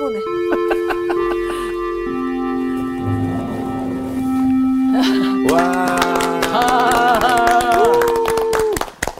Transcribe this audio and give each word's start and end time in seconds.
피곤해. 0.00 0.20
와. 5.52 6.00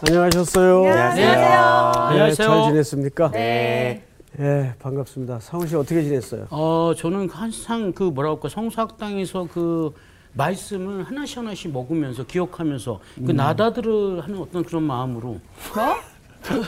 안녕하셨어요. 0.06 0.86
안녕하세요. 0.86 2.26
네, 2.26 2.32
잘 2.32 2.62
지냈습니까? 2.70 3.30
네. 3.32 4.04
예, 4.38 4.74
반갑습니다. 4.78 5.40
상훈 5.40 5.66
씨 5.68 5.76
어떻게 5.76 6.02
지냈어요? 6.02 6.46
어, 6.50 6.94
저는 6.96 7.28
항상 7.28 7.92
그 7.92 8.04
뭐라 8.04 8.30
할까 8.30 8.48
성수학당에서 8.48 9.48
그 9.52 9.92
말씀을 10.32 11.04
하나씩 11.04 11.38
하나씩 11.38 11.72
먹으면서 11.72 12.24
기억하면서 12.24 13.00
그 13.26 13.32
나다들을 13.32 14.22
하는 14.22 14.38
어떤 14.38 14.64
그런 14.64 14.84
마음으로 14.84 15.40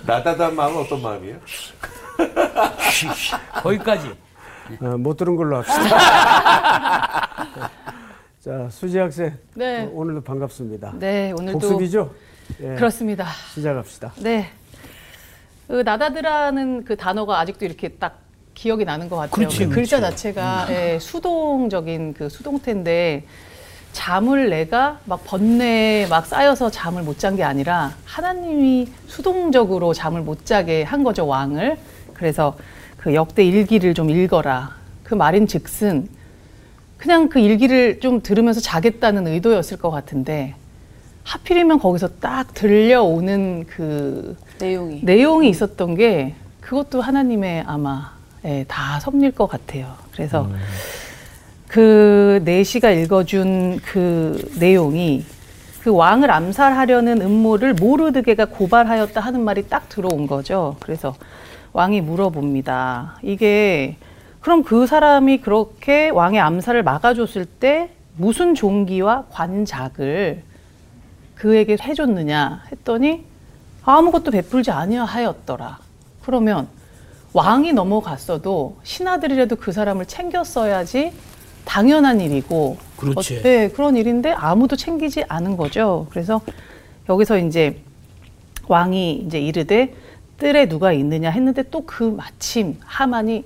나다단 0.07 0.55
마음은 0.55 0.83
어떤 0.83 1.01
마음이에요? 1.01 1.39
거기까지 3.63 4.11
어, 4.81 4.97
못 4.99 5.17
들은 5.17 5.37
걸로 5.37 5.57
합시다. 5.59 5.79
자, 8.45 8.69
수지 8.71 8.99
학생. 8.99 9.37
네. 9.55 9.83
어, 9.85 9.91
오늘도 9.93 10.23
반갑습니다. 10.23 10.95
네, 10.99 11.33
오늘도 11.33 11.59
복습이죠? 11.59 12.11
예, 12.61 12.75
그렇습니다. 12.75 13.27
시작합시다. 13.55 14.13
네. 14.19 14.51
그 15.69 15.83
나다드라는 15.85 16.85
그 16.85 16.97
단어가 16.97 17.39
아직도 17.41 17.65
이렇게 17.65 17.89
딱 17.89 18.19
기억이 18.55 18.85
나는 18.85 19.09
것 19.09 19.17
같아요. 19.17 19.31
그렇지, 19.35 19.67
그 19.67 19.75
글자 19.75 19.99
그렇지. 19.99 20.17
자체가 20.17 20.67
예, 20.71 20.99
수동적인 21.01 22.15
그 22.15 22.29
수동태인데 22.29 23.25
잠을 23.93 24.51
내가 24.51 24.99
막 25.05 25.23
번뇌에 25.25 26.07
막 26.09 26.27
쌓여서 26.27 26.71
잠을 26.71 27.03
못 27.03 27.19
잔 27.19 27.37
게 27.37 27.45
아니라 27.45 27.93
하나님이 28.05 28.89
수동적으로 29.07 29.93
잠을 29.95 30.23
못 30.23 30.45
자게 30.47 30.83
한 30.83 31.05
거죠 31.05 31.27
왕을. 31.27 31.79
그래서 32.23 32.57
그 32.99 33.15
역대 33.15 33.45
일기를 33.45 33.95
좀 33.95 34.09
읽어라. 34.09 34.77
그 35.03 35.17
말인 35.17 35.49
즉슨 35.49 36.07
그냥 36.97 37.29
그 37.29 37.41
일기를 37.41 37.99
좀 37.99 38.23
들으면서 38.23 38.61
자겠다는 38.61 39.27
의도였을 39.27 39.77
것 39.77 39.91
같은데 39.91 40.55
하필이면 41.25 41.81
거기서 41.81 42.21
딱 42.21 42.55
들려오는 42.55 43.65
그 43.67 44.37
내용이. 44.61 45.01
내용이 45.03 45.49
있었던 45.49 45.97
게 45.97 46.37
그것도 46.61 47.01
하나님의 47.01 47.65
아마 47.67 48.13
예, 48.45 48.65
다 48.69 49.01
섭리일 49.01 49.33
것 49.33 49.49
같아요. 49.49 49.97
그래서 50.13 50.49
그 51.67 52.41
내시가 52.45 52.93
읽어준 52.93 53.81
그 53.85 54.49
내용이 54.61 55.25
그 55.83 55.91
왕을 55.91 56.31
암살하려는 56.31 57.21
음모를 57.21 57.75
모르드게가 57.75 58.45
고발하였다 58.45 59.21
하는 59.21 59.41
말이 59.41 59.69
딱 59.69 59.89
들어온 59.89 60.29
거죠. 60.29 60.77
그래서 60.79 61.17
왕이 61.73 62.01
물어봅니다. 62.03 63.19
이게 63.23 63.97
그럼 64.41 64.63
그 64.63 64.87
사람이 64.87 65.39
그렇게 65.39 66.11
왕의 66.11 66.41
암살을 66.41 66.83
막아줬을 66.83 67.47
때 67.47 67.91
무슨 68.17 68.55
종기와 68.55 69.27
관작을 69.31 70.43
그에게 71.35 71.77
해줬느냐 71.81 72.65
했더니 72.71 73.25
아무것도 73.85 74.31
베풀지 74.31 74.71
아니하였더라. 74.71 75.79
그러면 76.23 76.69
왕이 77.33 77.73
넘어갔어도 77.73 78.77
신하들이라도 78.83 79.57
그 79.57 79.73
사람을 79.73 80.07
챙겼어야지 80.07 81.13
당연한 81.65 82.21
일이고 82.21 82.77
그렇지. 82.97 83.39
어, 83.39 83.43
네, 83.43 83.69
그런 83.69 83.97
일인데 83.97 84.33
아무도 84.33 84.77
챙기지 84.77 85.25
않은 85.29 85.57
거죠. 85.57 86.07
그래서 86.11 86.41
여기서 87.09 87.39
이제 87.39 87.81
왕이 88.69 89.25
이제 89.27 89.41
이르되 89.41 89.95
뜰에 90.43 90.67
누가 90.67 90.93
있느냐 90.93 91.31
했는데 91.31 91.63
또 91.63 91.83
그 91.87 92.03
마침 92.03 92.79
하만이 92.85 93.45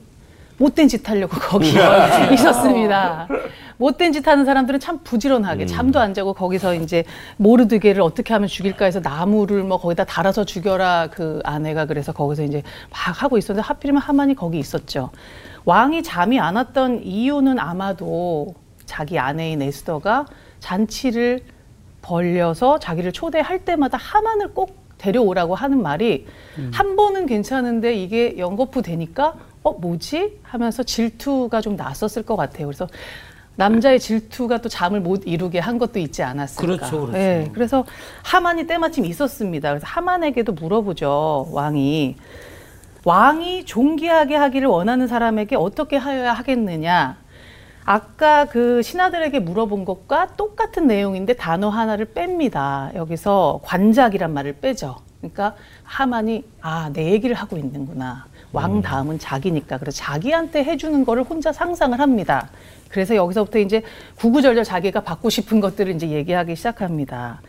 못된 0.59 0.89
짓 0.89 1.07
하려고 1.09 1.37
거기 1.39 1.69
있었습니다. 2.33 3.29
못된 3.77 4.13
짓 4.13 4.27
하는 4.27 4.47
사람들은 4.47 4.81
참 4.81 5.01
부지런하게 5.05 5.67
잠도 5.67 6.01
안 6.01 6.15
자고 6.15 6.33
거기서 6.33 6.75
이제 6.75 7.05
모르드게를 7.37 8.01
어떻게 8.01 8.33
하면 8.33 8.49
죽일까 8.49 8.87
해서 8.87 9.01
나무를 9.01 9.63
뭐 9.65 9.79
거기다 9.79 10.05
달아서 10.05 10.45
죽여라 10.45 11.09
그 11.11 11.41
아내가 11.45 11.85
그래서 11.85 12.13
거기서 12.13 12.45
이제 12.45 12.63
막 12.91 13.23
하고 13.23 13.37
있었는데 13.37 13.67
하필이면 13.67 14.01
하만이 14.01 14.35
거기 14.35 14.59
있었죠. 14.59 15.11
왕이 15.67 16.03
잠이 16.03 16.41
안 16.41 16.57
왔던 16.57 17.03
이유는 17.03 17.59
아마도 17.59 18.55
자기 18.87 19.19
아내인 19.19 19.61
에스더가 19.61 20.25
잔치를 20.61 21.41
벌려서 22.01 22.79
자기를 22.79 23.13
초대할 23.13 23.65
때마다 23.67 23.99
하만을 23.99 24.55
꼭 24.55 24.86
데려오라고 24.99 25.55
하는 25.55 25.83
말이 25.83 26.27
한 26.73 26.97
번은 26.97 27.27
괜찮은데 27.27 27.95
이게 27.95 28.39
연거푸 28.39 28.83
되니까 28.83 29.35
어 29.63 29.73
뭐지 29.73 30.39
하면서 30.43 30.83
질투가 30.83 31.61
좀 31.61 31.77
났었을 31.77 32.23
것 32.23 32.37
같아요. 32.37 32.67
그래서 32.67 32.87
남자의 33.57 33.99
질투가 33.99 34.61
또 34.61 34.69
잠을 34.69 35.01
못 35.01 35.23
이루게 35.27 35.59
한 35.59 35.79
것도 35.79 35.99
있지 35.99 36.23
않았을까. 36.23 36.61
그렇죠, 36.61 37.01
그렇죠. 37.01 37.19
예, 37.19 37.51
그래서 37.53 37.85
하만이 38.23 38.67
때마침 38.67 39.05
있었습니다. 39.07 39.71
그래서 39.71 39.87
하만에게도 39.87 40.53
물어보죠. 40.53 41.49
왕이 41.53 42.17
왕이 43.05 43.65
존귀하게 43.65 44.35
하기를 44.37 44.69
원하는 44.69 45.07
사람에게 45.07 45.57
어떻게 45.57 45.97
하여야 45.97 46.33
하겠느냐. 46.33 47.17
아까 47.89 48.47
그 48.47 48.83
신하들에게 48.83 49.39
물어본 49.39 49.85
것과 49.85 50.35
똑같은 50.37 50.89
내용인데 50.89 51.35
단어 51.35 51.69
하나를 51.69 52.07
뺍니다. 52.07 52.93
여기서 52.97 53.61
관작이란 53.63 54.35
말을 54.35 54.55
빼죠. 54.55 54.97
그러니까 55.21 55.55
하만이 55.85 56.45
아, 56.61 56.91
내 56.93 57.13
얘기를 57.13 57.37
하고 57.37 57.57
있는구나. 57.57 58.27
왕 58.53 58.83
다음은 58.83 59.21
자기니까. 59.21 59.79
그래서 59.79 59.99
자기한테 59.99 60.65
해주는 60.65 61.05
거를 61.05 61.23
혼자 61.23 61.53
상상을 61.53 61.99
합니다. 62.01 62.49
그래서 62.89 63.15
여기서부터 63.15 63.61
이제 63.61 63.83
구구절절 64.17 64.65
자기가 64.65 65.03
받고 65.03 65.31
싶은 65.31 65.61
것들을 65.61 65.95
이제 65.95 66.09
얘기하기 66.09 66.57
시작합니다. 66.57 67.41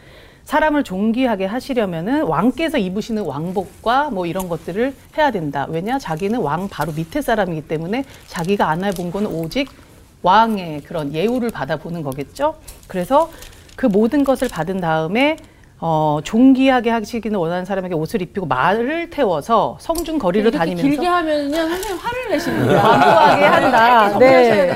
사람을 0.44 0.84
존귀하게 0.84 1.46
하시려면은 1.46 2.24
왕께서 2.24 2.78
입으시는 2.78 3.24
왕복과 3.24 4.12
뭐 4.12 4.28
이런 4.28 4.48
것들을 4.48 4.94
해야 5.18 5.32
된다. 5.32 5.66
왜냐? 5.68 5.98
자기는 5.98 6.40
왕 6.40 6.70
바로 6.70 6.92
밑에 6.94 7.24
사람이기 7.24 7.68
때문에 7.68 8.06
자기가 8.28 8.70
안 8.70 8.84
해본 8.84 9.12
거는 9.12 9.32
오직 9.32 9.87
왕의 10.22 10.82
그런 10.82 11.14
예우를 11.14 11.50
받아보는 11.50 12.02
거겠죠. 12.04 12.56
그래서 12.88 13.30
그 13.76 13.86
모든 13.86 14.24
것을 14.24 14.48
받은 14.50 14.80
다음에 14.80 15.38
어, 15.80 16.20
존귀하게 16.24 16.90
하시기는 16.90 17.38
원하는 17.38 17.64
사람에게 17.64 17.94
옷을 17.94 18.24
입히고 18.24 18.48
말을 18.48 19.12
태워서 19.12 19.78
성중 19.80 20.18
거리를 20.18 20.48
이렇게 20.48 20.58
다니면서 20.58 20.82
길게 20.90 21.06
하면요 21.06 21.56
선생님 21.56 21.98
화를 21.98 22.30
내십니다. 22.30 22.82
과도하게 22.82 23.46
한다. 23.46 24.18
네. 24.18 24.76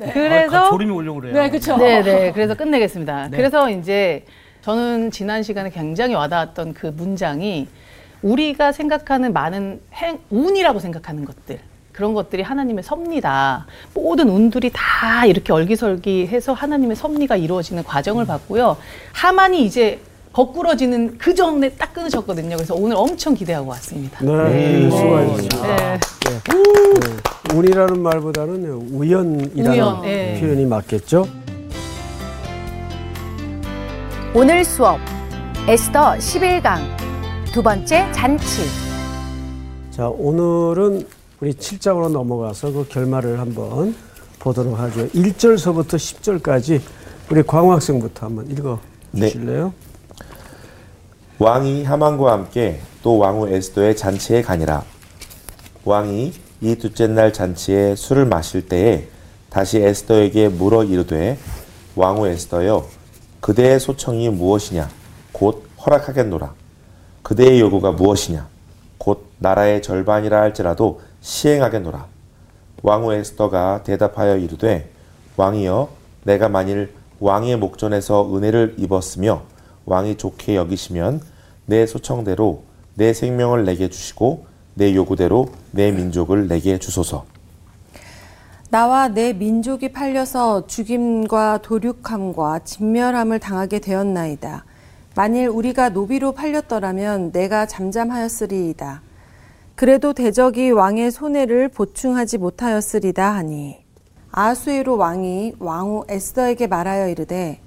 네. 0.00 0.10
그래서 0.12 0.56
아, 0.56 0.70
조림이 0.70 0.90
오려고 0.90 1.20
그래요. 1.20 1.34
네, 1.34 1.48
그렇죠. 1.50 1.76
네, 1.76 2.02
네. 2.02 2.32
그래서 2.32 2.54
끝내겠습니다. 2.54 3.28
네. 3.28 3.36
그래서 3.36 3.70
이제 3.70 4.24
저는 4.62 5.12
지난 5.12 5.44
시간에 5.44 5.70
굉장히 5.70 6.14
와닿았던 6.14 6.74
그 6.74 6.88
문장이 6.88 7.68
우리가 8.22 8.72
생각하는 8.72 9.32
많은 9.32 9.80
행, 9.94 10.18
운이라고 10.30 10.80
생각하는 10.80 11.24
것들. 11.24 11.60
그런 12.00 12.14
것들이 12.14 12.42
하나님의 12.42 12.82
섭리다. 12.82 13.66
모든 13.92 14.30
운들이 14.30 14.70
다 14.72 15.26
이렇게 15.26 15.52
얼기설기해서 15.52 16.54
하나님의 16.54 16.96
섭리가 16.96 17.36
이루어지는 17.36 17.84
과정을 17.84 18.24
봤고요. 18.24 18.78
하만이 19.12 19.66
이제 19.66 20.00
거꾸러지는 20.32 21.18
그 21.18 21.34
전에 21.34 21.68
딱 21.72 21.92
끊으셨거든요. 21.92 22.56
그래서 22.56 22.74
오늘 22.74 22.96
엄청 22.96 23.34
기대하고 23.34 23.68
왔습니다. 23.68 24.24
네, 24.24 24.88
수고하셨습니다. 24.88 25.76
네. 25.76 26.00
네, 26.30 27.54
운이라는 27.54 28.00
말보다는 28.00 28.64
우연이라는 28.92 29.70
우연, 29.70 30.00
네. 30.00 30.40
표현이 30.40 30.64
맞겠죠? 30.64 31.26
오늘 34.34 34.64
수업 34.64 34.98
에스더 35.68 36.14
11강 36.14 36.78
두 37.52 37.62
번째 37.62 38.10
잔치 38.12 38.62
자, 39.90 40.08
오늘은 40.08 41.19
우리 41.40 41.54
7장으로 41.54 42.10
넘어가서 42.10 42.70
그 42.70 42.88
결말을 42.88 43.40
한번 43.40 43.94
보도록 44.38 44.78
하죠. 44.78 45.08
1절서부터 45.08 45.94
10절까지 45.94 46.82
우리 47.30 47.42
광학생부터 47.42 48.26
한번 48.26 48.50
읽어 48.50 48.78
네. 49.12 49.28
주실래요? 49.28 49.72
왕이 51.38 51.84
하만과 51.84 52.32
함께 52.32 52.80
또 53.02 53.16
왕후 53.16 53.48
에스더의 53.48 53.96
잔치에 53.96 54.42
가니라. 54.42 54.84
왕이 55.86 56.34
이 56.60 56.76
둘째 56.76 57.06
날 57.06 57.32
잔치에 57.32 57.96
술을 57.96 58.26
마실 58.26 58.68
때에 58.68 59.08
다시 59.48 59.78
에스더에게 59.78 60.48
물어 60.48 60.84
이르되 60.84 61.38
왕후 61.96 62.28
에스더여 62.28 62.86
그대의 63.40 63.80
소청이 63.80 64.28
무엇이냐 64.28 64.90
곧 65.32 65.64
허락하겠노라. 65.86 66.52
그대의 67.22 67.60
요구가 67.60 67.92
무엇이냐 67.92 68.46
곧 68.98 69.24
나라의 69.38 69.80
절반이라 69.80 70.38
할지라도 70.38 71.00
시행하겠노라. 71.20 72.06
왕후 72.82 73.12
에스더가 73.12 73.82
대답하여 73.82 74.36
이르되 74.38 74.90
왕이여 75.36 75.88
내가 76.24 76.48
만일 76.48 76.92
왕의 77.20 77.56
목전에서 77.56 78.34
은혜를 78.34 78.76
입었으며 78.78 79.42
왕이 79.84 80.16
좋게 80.16 80.56
여기시면 80.56 81.20
내 81.66 81.86
소청대로 81.86 82.62
내 82.94 83.12
생명을 83.12 83.64
내게 83.64 83.88
주시고 83.88 84.46
내 84.74 84.94
요구대로 84.94 85.48
내 85.70 85.92
민족을 85.92 86.48
내게 86.48 86.78
주소서. 86.78 87.24
나와 88.70 89.08
내 89.08 89.32
민족이 89.32 89.92
팔려서 89.92 90.66
죽임과 90.68 91.58
도륙함과 91.62 92.60
진멸함을 92.60 93.40
당하게 93.40 93.80
되었나이다. 93.80 94.64
만일 95.16 95.48
우리가 95.48 95.88
노비로 95.88 96.32
팔렸더라면 96.32 97.32
내가 97.32 97.66
잠잠하였으리이다. 97.66 99.02
그래도 99.80 100.12
대적이 100.12 100.72
왕의 100.72 101.10
손해를 101.10 101.70
보충하지 101.70 102.36
못하였으리다 102.36 103.34
하니 103.34 103.78
아수에로 104.30 104.98
왕이 104.98 105.54
왕후 105.58 106.04
에스더에게 106.06 106.66
말하여 106.66 107.08
이르되 107.08 107.60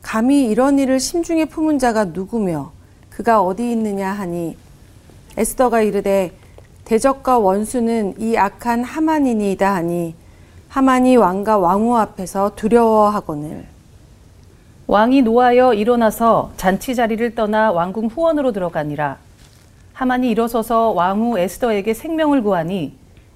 감히 0.00 0.46
이런 0.46 0.78
일을 0.78 0.98
심중에 0.98 1.44
품은 1.44 1.78
자가 1.78 2.06
누구며 2.06 2.72
그가 3.10 3.42
어디 3.42 3.70
있느냐 3.70 4.12
하니 4.12 4.56
에스더가 5.36 5.82
이르되 5.82 6.32
대적과 6.86 7.38
원수는 7.40 8.14
이 8.18 8.34
악한 8.38 8.82
하만이니이다 8.84 9.74
하니 9.74 10.14
하만이 10.70 11.18
왕과 11.18 11.58
왕후 11.58 11.98
앞에서 11.98 12.54
두려워하거늘 12.56 13.66
왕이 14.86 15.20
노하여 15.20 15.74
일어나서 15.74 16.52
잔치 16.56 16.94
자리를 16.94 17.34
떠나 17.34 17.72
왕궁 17.72 18.06
후원으로 18.06 18.52
들어가니라. 18.52 19.18
하만이 19.92 20.30
일어서서 20.30 20.90
왕후 20.92 21.38
에스더에게 21.38 21.94
생명을 21.94 22.42
구하니 22.42 22.94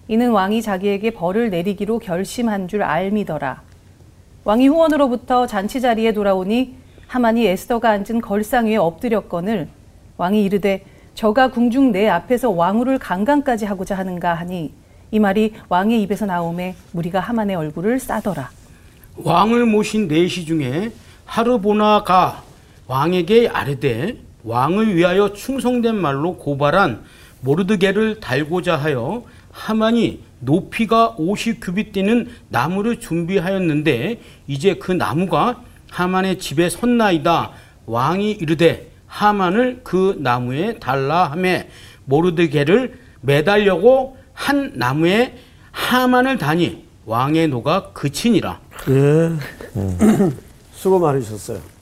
이는 0.08 0.30
왕이 0.30 0.62
자기에게 0.62 1.10
벌을 1.10 1.50
내리기로 1.50 1.98
결심한 1.98 2.68
줄 2.68 2.82
알미더라. 2.82 3.62
왕이 4.44 4.68
후원으로부터 4.68 5.46
잔치 5.46 5.80
자리에 5.80 6.12
돌아오니 6.12 6.74
하만이 7.08 7.46
에스더가 7.46 7.90
앉은 7.90 8.20
걸상 8.20 8.66
위에 8.66 8.76
엎드렸거늘 8.76 9.68
왕이 10.16 10.44
이르되 10.44 10.84
저가 11.14 11.50
궁중 11.50 11.92
내 11.92 12.08
앞에서 12.08 12.50
왕후를 12.50 12.98
강간까지 12.98 13.64
하고자 13.64 13.96
하는가 13.96 14.34
하니 14.34 14.72
이 15.10 15.18
말이 15.18 15.54
왕의 15.68 16.02
입에서 16.02 16.26
나오매 16.26 16.74
무리가 16.92 17.20
하만의 17.20 17.56
얼굴을 17.56 17.98
싸더라. 17.98 18.50
왕을 19.16 19.66
모신 19.66 20.08
내시 20.08 20.44
중에 20.44 20.92
하르보나가 21.24 22.42
왕에게 22.86 23.48
아뢰되 23.48 24.25
왕을 24.46 24.94
위하여 24.94 25.32
충성된 25.32 25.96
말로 25.96 26.36
고발한 26.36 27.02
모르드게를 27.40 28.20
달고자 28.20 28.76
하여 28.76 29.24
하만이 29.50 30.22
높이가 30.40 31.14
50 31.18 31.60
규빗 31.60 31.92
되는 31.92 32.28
나무를 32.48 33.00
준비하였는데 33.00 34.20
이제 34.46 34.74
그 34.74 34.92
나무가 34.92 35.62
하만의 35.90 36.38
집에 36.38 36.70
섰나이다 36.70 37.52
왕이 37.86 38.32
이르되 38.32 38.90
하만을 39.06 39.80
그 39.82 40.16
나무에 40.20 40.78
달라 40.78 41.24
하매 41.30 41.68
모르드게를 42.04 42.98
매달려고 43.22 44.16
한 44.32 44.72
나무에 44.74 45.36
하만을 45.72 46.38
다니 46.38 46.84
왕의 47.06 47.48
노가 47.48 47.92
그치니라 47.92 48.60
예. 48.90 49.32
수고 50.74 50.98
많으셨어요. 50.98 51.75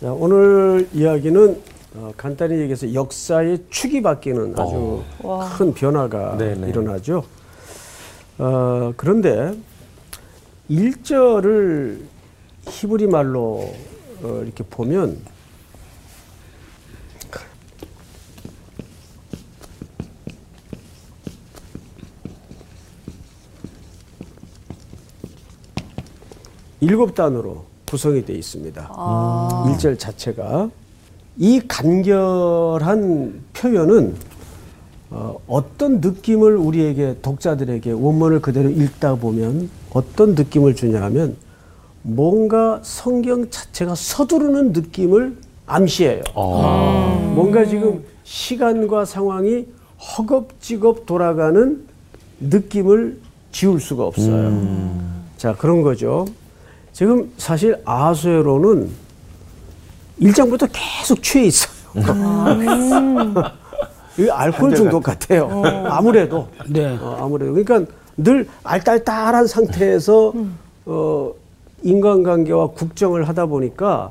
자, 0.00 0.12
오늘 0.12 0.88
이야기는 0.92 1.60
어, 1.96 2.12
간단히 2.16 2.58
얘기해서 2.58 2.94
역사의 2.94 3.64
축이 3.68 4.00
바뀌는 4.02 4.54
아주 4.56 5.02
큰 5.56 5.74
변화가 5.74 6.36
네네. 6.36 6.68
일어나죠. 6.68 7.24
어, 8.38 8.92
그런데 8.96 9.54
일절을 10.68 12.06
히브리 12.68 13.08
말로 13.08 13.74
어, 14.22 14.40
이렇게 14.44 14.62
보면 14.62 15.18
일곱 26.80 27.14
단어로 27.16 27.67
구성이 27.88 28.24
되어 28.24 28.36
있습니다. 28.36 28.90
일절 29.70 29.98
자체가 29.98 30.70
이 31.38 31.60
간결한 31.66 33.40
표현은 33.54 34.14
어, 35.10 35.38
어떤 35.46 36.00
느낌을 36.00 36.56
우리에게 36.56 37.16
독자들에게 37.22 37.92
원문을 37.92 38.40
그대로 38.42 38.68
읽다 38.68 39.14
보면 39.14 39.70
어떤 39.94 40.34
느낌을 40.34 40.74
주냐 40.74 41.00
하면 41.04 41.36
뭔가 42.02 42.80
성경 42.82 43.48
자체가 43.48 43.94
서두르는 43.94 44.72
느낌을 44.72 45.36
암시해요. 45.66 46.22
뭔가 47.34 47.64
지금 47.64 48.04
시간과 48.24 49.06
상황이 49.06 49.66
허겁지겁 49.98 51.06
돌아가는 51.06 51.86
느낌을 52.40 53.18
지울 53.50 53.80
수가 53.80 54.04
없어요. 54.06 54.50
자, 55.38 55.54
그런 55.54 55.80
거죠. 55.82 56.26
지금 56.98 57.30
사실 57.36 57.80
아수에로는 57.84 58.90
일장부터 60.18 60.66
계속 60.72 61.22
취해 61.22 61.44
있어요. 61.44 61.70
이 64.18 64.28
알코올 64.28 64.74
중독 64.74 65.04
같아요. 65.04 65.62
아무래도. 65.86 66.48
네. 66.66 66.98
어, 67.00 67.18
아무래도. 67.20 67.54
그러니까 67.54 67.92
늘 68.16 68.48
알딸딸한 68.64 69.46
상태에서 69.46 70.32
어, 70.86 71.32
인간관계와 71.84 72.72
국정을 72.72 73.28
하다 73.28 73.46
보니까 73.46 74.10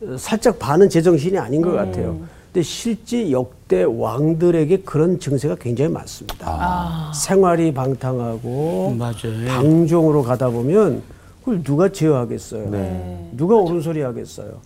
어, 0.00 0.16
살짝 0.16 0.60
반은 0.60 0.90
제정신이 0.90 1.36
아닌 1.36 1.62
것 1.62 1.72
같아요. 1.72 2.20
근데 2.52 2.62
실제 2.62 3.32
역대 3.32 3.82
왕들에게 3.82 4.82
그런 4.82 5.18
증세가 5.18 5.56
굉장히 5.56 5.90
많습니다. 5.90 7.10
생활이 7.12 7.74
방탕하고 7.74 8.94
맞아요. 8.96 9.48
방종으로 9.48 10.22
가다 10.22 10.50
보면 10.50 11.02
그걸 11.44 11.62
누가 11.62 11.90
제어하겠어요? 11.90 12.70
네. 12.70 13.30
누가 13.36 13.56
옳은 13.56 13.82
소리 13.82 14.00
하겠어요? 14.00 14.60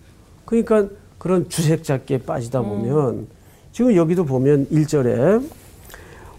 그러니까 0.45 0.87
그런 1.19 1.49
주색 1.49 1.83
잡기에 1.83 2.19
빠지다 2.19 2.63
보면 2.63 3.27
지금 3.73 3.97
여기도 3.97 4.25
보면 4.25 4.69
일절에 4.71 5.41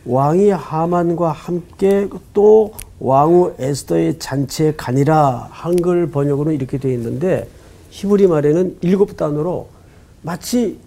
왕이 0.06 0.50
하만과 0.51 1.31
함께 1.33 2.07
또 2.33 2.71
왕후 3.01 3.56
에스더의 3.59 4.18
잔치에 4.18 4.74
가니라 4.77 5.50
한글 5.51 6.09
번역으로 6.09 6.53
이렇게 6.53 6.77
되어 6.77 6.94
있는데 6.94 7.50
히브리 7.89 8.27
말에는 8.27 8.77
일곱 8.81 9.18
단어로 9.18 9.68
마치 10.21 10.80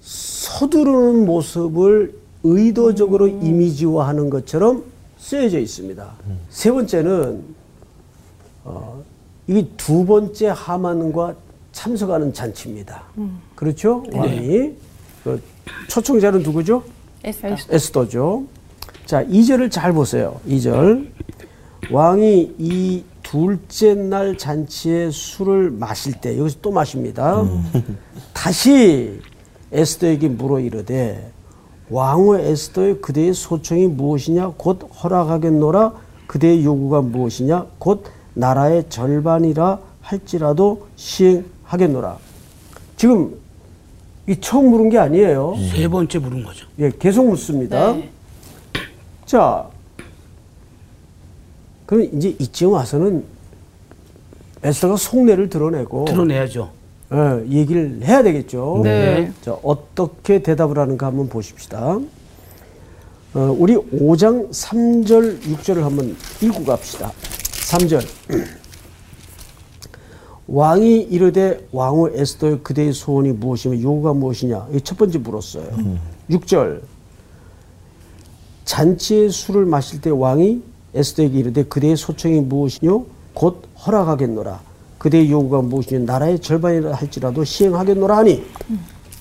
서두르는 0.00 1.24
모습을 1.24 2.14
의도적으로 2.42 3.26
이미지화하는 3.26 4.28
것처럼 4.28 4.84
쓰여져 5.18 5.58
있습니다. 5.58 6.12
세 6.50 6.70
번째는 6.70 7.42
어, 8.68 9.02
이게 9.46 9.66
두 9.76 10.04
번째 10.04 10.48
하만과 10.48 11.34
참석하는 11.72 12.32
잔치입니다. 12.32 13.02
그렇죠? 13.54 14.04
왕이 14.12 14.72
그 15.24 15.42
초청자는 15.88 16.42
누구죠? 16.42 16.82
에스더. 17.24 17.56
에스더 17.70 18.08
죠. 18.08 18.44
자, 19.06 19.24
2절을 19.24 19.70
잘 19.70 19.92
보세요. 19.92 20.38
2절. 20.46 21.08
왕이 21.90 22.54
이 22.58 23.04
둘째 23.22 23.94
날 23.94 24.36
잔치에 24.36 25.10
술을 25.10 25.70
마실 25.70 26.14
때 26.20 26.38
여기서 26.38 26.58
또 26.60 26.70
마십니다. 26.70 27.44
다시 28.34 29.20
에스더에게 29.72 30.28
물어 30.28 30.60
이르되 30.60 31.30
왕후 31.90 32.38
에스더의 32.38 33.00
그대의 33.00 33.34
소청이 33.34 33.86
무엇이냐 33.86 34.54
곧 34.56 34.80
허락하겠노라 35.02 35.92
그대의 36.26 36.64
요구가 36.64 37.00
무엇이냐 37.02 37.66
곧 37.78 38.04
나라의 38.38 38.88
절반이라 38.88 39.80
할지라도 40.00 40.86
시행하겠노라. 40.96 42.18
지금 42.96 43.34
이 44.28 44.36
처음 44.40 44.70
물은 44.70 44.90
게 44.90 44.98
아니에요. 44.98 45.54
세 45.72 45.88
번째 45.88 46.18
물은 46.18 46.44
거죠. 46.44 46.66
예, 46.78 46.90
계속 46.98 47.28
묻습니다. 47.28 47.92
네. 47.92 48.10
자, 49.26 49.66
그럼 51.86 52.08
이제 52.14 52.34
이쯤 52.38 52.70
와서는 52.72 53.24
에스더가 54.62 54.96
속내를 54.96 55.48
드러내고 55.48 56.04
드러내야죠. 56.04 56.70
예, 57.12 57.50
얘기를 57.50 58.00
해야 58.04 58.22
되겠죠. 58.22 58.82
네. 58.84 59.32
자, 59.42 59.56
어떻게 59.62 60.42
대답을 60.42 60.78
하는가 60.78 61.06
한번 61.06 61.28
보십시다. 61.28 61.98
어, 63.34 63.56
우리 63.58 63.74
5장 63.74 64.50
3절, 64.50 65.40
6절을 65.42 65.80
한번 65.80 66.16
읽고 66.40 66.64
갑시다. 66.64 67.12
3절. 67.68 68.02
왕이 70.46 71.02
이르되 71.02 71.68
왕후 71.72 72.12
에스더의 72.14 72.60
그대의 72.62 72.94
소원이 72.94 73.32
무엇이며 73.32 73.82
요구가 73.82 74.14
무엇이냐? 74.14 74.68
이 74.72 74.80
첫 74.80 74.96
번째 74.96 75.18
물었어요. 75.18 75.66
6절. 76.30 76.80
잔치에 78.64 79.28
술을 79.28 79.66
마실 79.66 80.00
때 80.00 80.08
왕이 80.10 80.62
에스더에게 80.94 81.38
이르되 81.38 81.64
그대의 81.64 81.96
소청이 81.98 82.40
무엇이뇨? 82.40 83.04
곧 83.34 83.62
허락하겠노라. 83.86 84.60
그대의 84.96 85.30
요구가 85.30 85.60
무엇이뇨? 85.60 86.04
나라의 86.06 86.40
절반이라 86.40 86.94
할지라도 86.94 87.44
시행하겠노라 87.44 88.16
하니 88.16 88.42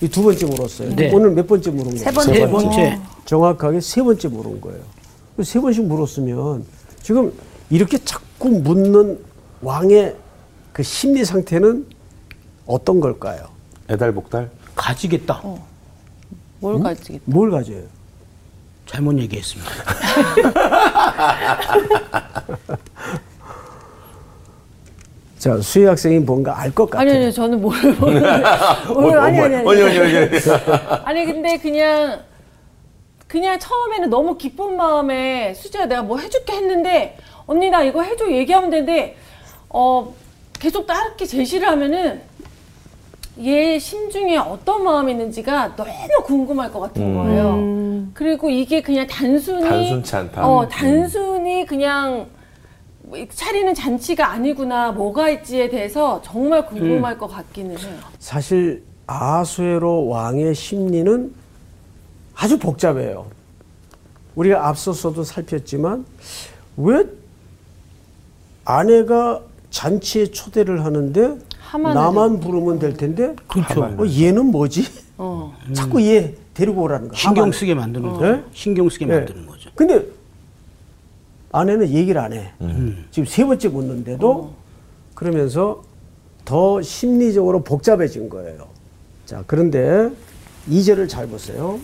이두 0.02 0.24
번째 0.24 0.46
물었어요. 0.46 0.96
네. 0.96 1.12
오늘 1.14 1.32
몇 1.32 1.46
번째 1.46 1.72
물은 1.72 1.92
거예요? 1.92 1.98
세 2.06 2.12
번째. 2.12 2.34
세 2.34 2.50
번째. 2.50 3.00
정확하게 3.26 3.82
세 3.82 4.02
번째 4.02 4.28
물은 4.30 4.62
거예요. 4.62 4.80
세 5.44 5.60
번씩 5.60 5.86
물었으면 5.86 6.64
지금 7.04 7.34
이렇게 7.70 7.98
자꾸 8.38 8.50
묻는 8.50 9.20
왕의 9.62 10.16
그 10.72 10.84
심리 10.84 11.26
상태는 11.26 11.88
어떤 12.68 13.00
걸까요? 13.00 13.48
애달복달. 13.90 14.52
가지겠다. 14.76 15.42
뭘 16.60 16.80
가지겠다. 16.84 17.24
뭘 17.26 17.50
가져요? 17.50 17.82
잘못 18.86 19.18
얘기했습니다. 19.18 19.72
자, 25.40 25.56
수희 25.62 25.86
학생이 25.86 26.20
뭔가 26.20 26.60
알 26.60 26.72
것 26.72 26.90
같아요. 26.90 27.10
아니 27.10 27.24
아니 27.24 27.34
저는 27.34 27.62
모르 27.62 27.78
모르 28.00 28.20
모르 28.94 29.20
아니 29.20 29.40
아니 29.40 29.56
아니. 29.56 29.70
아니 29.70 29.84
아니 29.84 30.18
아니. 30.18 30.30
아니 31.06 31.26
근데 31.26 31.58
그냥 31.58 32.22
그냥 33.28 33.60
처음에는 33.60 34.10
너무 34.10 34.38
기쁜 34.38 34.76
마음에 34.78 35.54
수지야 35.54 35.86
내가 35.86 36.02
뭐 36.02 36.18
해줄게 36.18 36.54
했는데 36.54 37.18
언니 37.48 37.70
나 37.70 37.82
이거 37.82 38.02
해줘 38.04 38.30
얘기하면 38.30 38.70
되는데 38.70 39.16
어 39.70 40.14
계속 40.60 40.86
다르게 40.86 41.26
제시를 41.26 41.68
하면은 41.70 42.22
얘 43.42 43.78
심중에 43.80 44.38
어떤 44.38 44.84
마음이 44.84 45.12
있는지가 45.12 45.76
너무 45.76 45.92
궁금할 46.26 46.72
것 46.72 46.80
같은 46.80 47.16
거예요. 47.16 48.08
그리고 48.14 48.50
이게 48.50 48.82
그냥 48.82 49.08
단순히 49.08 49.62
단순치 49.68 50.16
않다. 50.16 50.48
어 50.48 50.64
음. 50.64 50.70
단순히 50.70 51.66
그냥 51.66 52.28
뭐 53.04 53.18
차리는 53.34 53.74
잔치가 53.74 54.32
아니구나 54.32 54.92
뭐가 54.92 55.30
있지에 55.30 55.70
대해서 55.70 56.22
정말 56.24 56.66
궁금할 56.66 57.18
것 57.18 57.28
같기는 57.28 57.78
해요. 57.78 57.96
사실 58.20 58.84
아수에로 59.06 60.08
왕의 60.08 60.54
심리는 60.56 61.34
아주 62.36 62.58
복잡해요. 62.60 63.28
우리가 64.36 64.68
앞서서도 64.68 65.24
살폈지만 65.24 66.06
왜 66.78 67.04
아내가 68.70 69.42
잔치에 69.70 70.28
초대를 70.28 70.84
하는데 70.84 71.38
나만 71.74 72.42
부르면 72.42 72.80
될 72.80 72.98
텐데 72.98 73.34
그렇죠. 73.48 73.82
어, 73.82 74.06
얘는 74.06 74.48
뭐지? 74.48 74.84
어. 75.18 75.56
자꾸 75.72 76.02
얘 76.02 76.36
데리고 76.54 76.82
오라는 76.82 77.08
거야. 77.08 77.18
신경. 77.18 77.50
쓰게 77.54 77.74
만드는 77.74 78.12
네? 78.14 78.20
거죠. 78.20 78.44
신경 78.52 78.90
쓰게 78.90 79.06
네. 79.06 79.20
만드는 79.20 79.48
거죠. 79.48 79.70
근데 79.74 80.06
아내는 81.54 81.90
얘기를 81.90 82.20
안 82.20 82.34
해. 82.34 82.52
지금 83.10 83.26
세 83.26 83.46
번째 83.46 83.70
묻는데도 83.70 84.52
그러면서 85.16 85.84
더 86.44 86.82
심리적으로 86.82 87.64
복잡해진 87.64 88.28
거예요. 88.30 88.68
자, 89.26 89.46
그런데 89.48 90.10
이절을잘 90.68 91.28
보세요. 91.28 91.80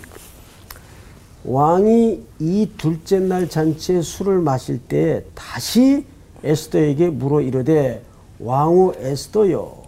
왕이 1.46 2.22
이 2.40 2.70
둘째 2.78 3.20
날 3.20 3.48
잔치에 3.48 4.02
술을 4.02 4.40
마실 4.40 4.80
때 4.80 5.24
다시 5.34 6.06
에스더에게 6.44 7.10
물어 7.10 7.42
이르되 7.42 8.04
왕후 8.40 8.96
에스더여. 8.98 9.84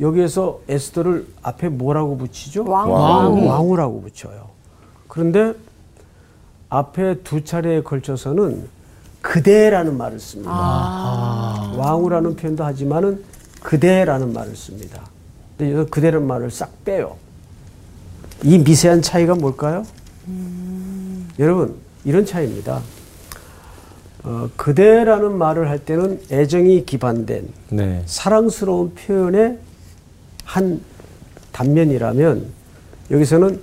여기에서 0.00 0.60
에스더를 0.68 1.26
앞에 1.42 1.68
뭐라고 1.68 2.16
붙이죠? 2.16 2.64
왕후. 2.64 3.46
왕후라고 3.46 4.02
붙여요. 4.02 4.48
그런데 5.08 5.54
앞에 6.68 7.22
두 7.22 7.44
차례에 7.44 7.82
걸쳐서는 7.82 8.68
그대라는 9.20 9.96
말을 9.96 10.18
씁니다. 10.18 10.50
왕후라는 11.76 12.36
표현도 12.36 12.64
하지만은 12.64 13.24
그대라는 13.62 14.32
말을 14.32 14.56
씁니다. 14.56 15.02
근데 15.56 15.72
여기서 15.72 15.90
그대라는 15.90 16.26
말을 16.26 16.50
싹 16.50 16.84
빼요. 16.84 17.16
이 18.42 18.58
미세한 18.58 19.00
차이가 19.00 19.34
뭘까요? 19.34 19.86
여러분 21.38 21.76
이런 22.04 22.26
차이입니다. 22.26 22.82
어, 24.24 24.48
그대라는 24.56 25.36
말을 25.36 25.68
할 25.68 25.78
때는 25.78 26.18
애정이 26.32 26.86
기반된 26.86 27.48
네. 27.70 28.02
사랑스러운 28.06 28.94
표현의 28.94 29.58
한 30.44 30.80
단면이라면 31.52 32.46
여기서는 33.10 33.60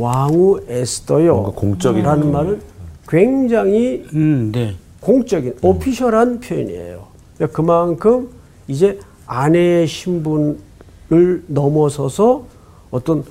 왕후 0.00 0.64
에스더요 0.68 1.32
뭔가 1.32 1.50
공적인 1.52 2.02
라는 2.02 2.20
느낌. 2.20 2.32
말은 2.32 2.60
굉장히 3.08 4.04
음, 4.12 4.50
네. 4.52 4.76
공적인 5.00 5.54
오피셜한 5.62 6.40
표현이에요. 6.40 7.06
그러니까 7.36 7.56
그만큼 7.56 8.28
이제 8.66 8.98
아내의 9.26 9.86
신분을 9.86 11.44
넘어서서 11.46 12.44
어떤 12.90 13.24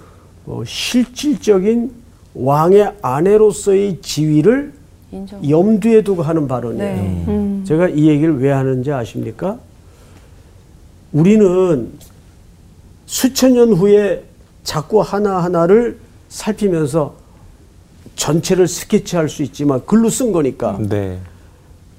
어, 0.45 0.63
실질적인 0.65 1.91
왕의 2.33 2.93
아내로서의 3.01 3.99
지위를 4.01 4.78
인정. 5.11 5.49
염두에 5.49 6.03
두고 6.03 6.21
하는 6.21 6.47
발언이에요. 6.47 6.93
네. 6.95 7.25
음. 7.27 7.63
제가 7.65 7.89
이 7.89 8.07
얘기를 8.07 8.39
왜 8.39 8.51
하는지 8.51 8.91
아십니까? 8.91 9.59
우리는 11.11 11.91
수천 13.05 13.53
년 13.53 13.73
후에 13.73 14.23
자꾸 14.63 15.01
하나하나를 15.01 15.97
살피면서 16.29 17.15
전체를 18.15 18.67
스케치할 18.67 19.29
수 19.29 19.41
있지만 19.43 19.83
글로 19.85 20.09
쓴 20.09 20.31
거니까 20.31 20.77
네. 20.87 21.17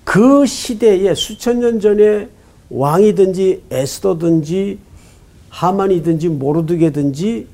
그 0.04 0.46
시대에 0.46 1.14
수천 1.14 1.60
년 1.60 1.80
전에 1.80 2.28
왕이든지 2.68 3.64
에스더든지 3.70 4.78
하만이든지 5.48 6.28
모르드게든지 6.28 7.48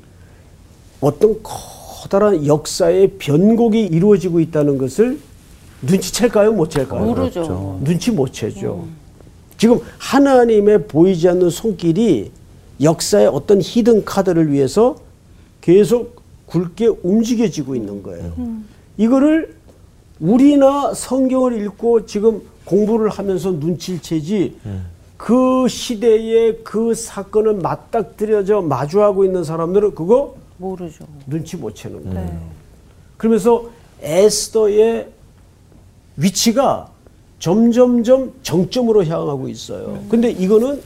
어떤 1.00 1.36
커다란 1.42 2.46
역사의 2.46 3.12
변곡이 3.18 3.86
이루어지고 3.86 4.40
있다는 4.40 4.76
것을 4.76 5.18
눈치챌까요? 5.86 6.52
못 6.52 6.70
챌까요? 6.70 7.04
모르죠. 7.04 7.80
눈치 7.82 8.10
못 8.10 8.32
채죠. 8.32 8.86
지금 9.58 9.80
하나님의 9.98 10.86
보이지 10.86 11.28
않는 11.28 11.50
손길이 11.50 12.30
역사의 12.80 13.28
어떤 13.28 13.60
히든 13.62 14.04
카드를 14.04 14.52
위해서 14.52 14.96
계속 15.60 16.20
굵게 16.46 16.88
움직여지고 17.02 17.74
있는 17.74 18.02
거예요. 18.02 18.32
이거를 18.96 19.56
우리나 20.20 20.94
성경을 20.94 21.60
읽고 21.62 22.06
지금 22.06 22.42
공부를 22.64 23.08
하면서 23.08 23.50
눈치를 23.50 24.00
채지 24.00 24.56
그 25.16 25.66
시대에 25.68 26.56
그 26.62 26.94
사건을 26.94 27.54
맞닥뜨려져 27.54 28.60
마주하고 28.60 29.24
있는 29.24 29.44
사람들은 29.44 29.94
그거 29.94 30.34
모르죠. 30.58 31.06
눈치 31.26 31.56
못 31.56 31.74
채는 31.74 32.04
거예요. 32.12 32.40
그러면서 33.16 33.64
에스더의 34.02 35.08
위치가 36.16 36.90
점점점 37.38 38.32
정점으로 38.42 39.04
향하고 39.04 39.48
있어요. 39.48 40.02
근데 40.08 40.30
이거는 40.30 40.80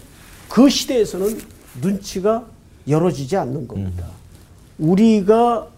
그 0.48 0.68
시대에서는 0.68 1.38
눈치가 1.80 2.44
열어지지 2.88 3.36
않는 3.36 3.68
겁니다. 3.68 4.06
우리가 4.78 5.68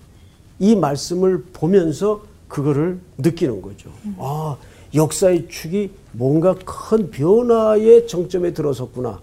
이 0.59 0.75
말씀을 0.75 1.45
보면서 1.53 2.23
그거를 2.49 3.01
느끼는 3.19 3.61
거죠. 3.61 3.91
아, 4.19 4.57
역사의 4.95 5.49
축이 5.49 5.91
뭔가 6.13 6.55
큰 6.65 7.11
변화의 7.11 8.07
정점에 8.07 8.53
들어섰구나. 8.53 9.21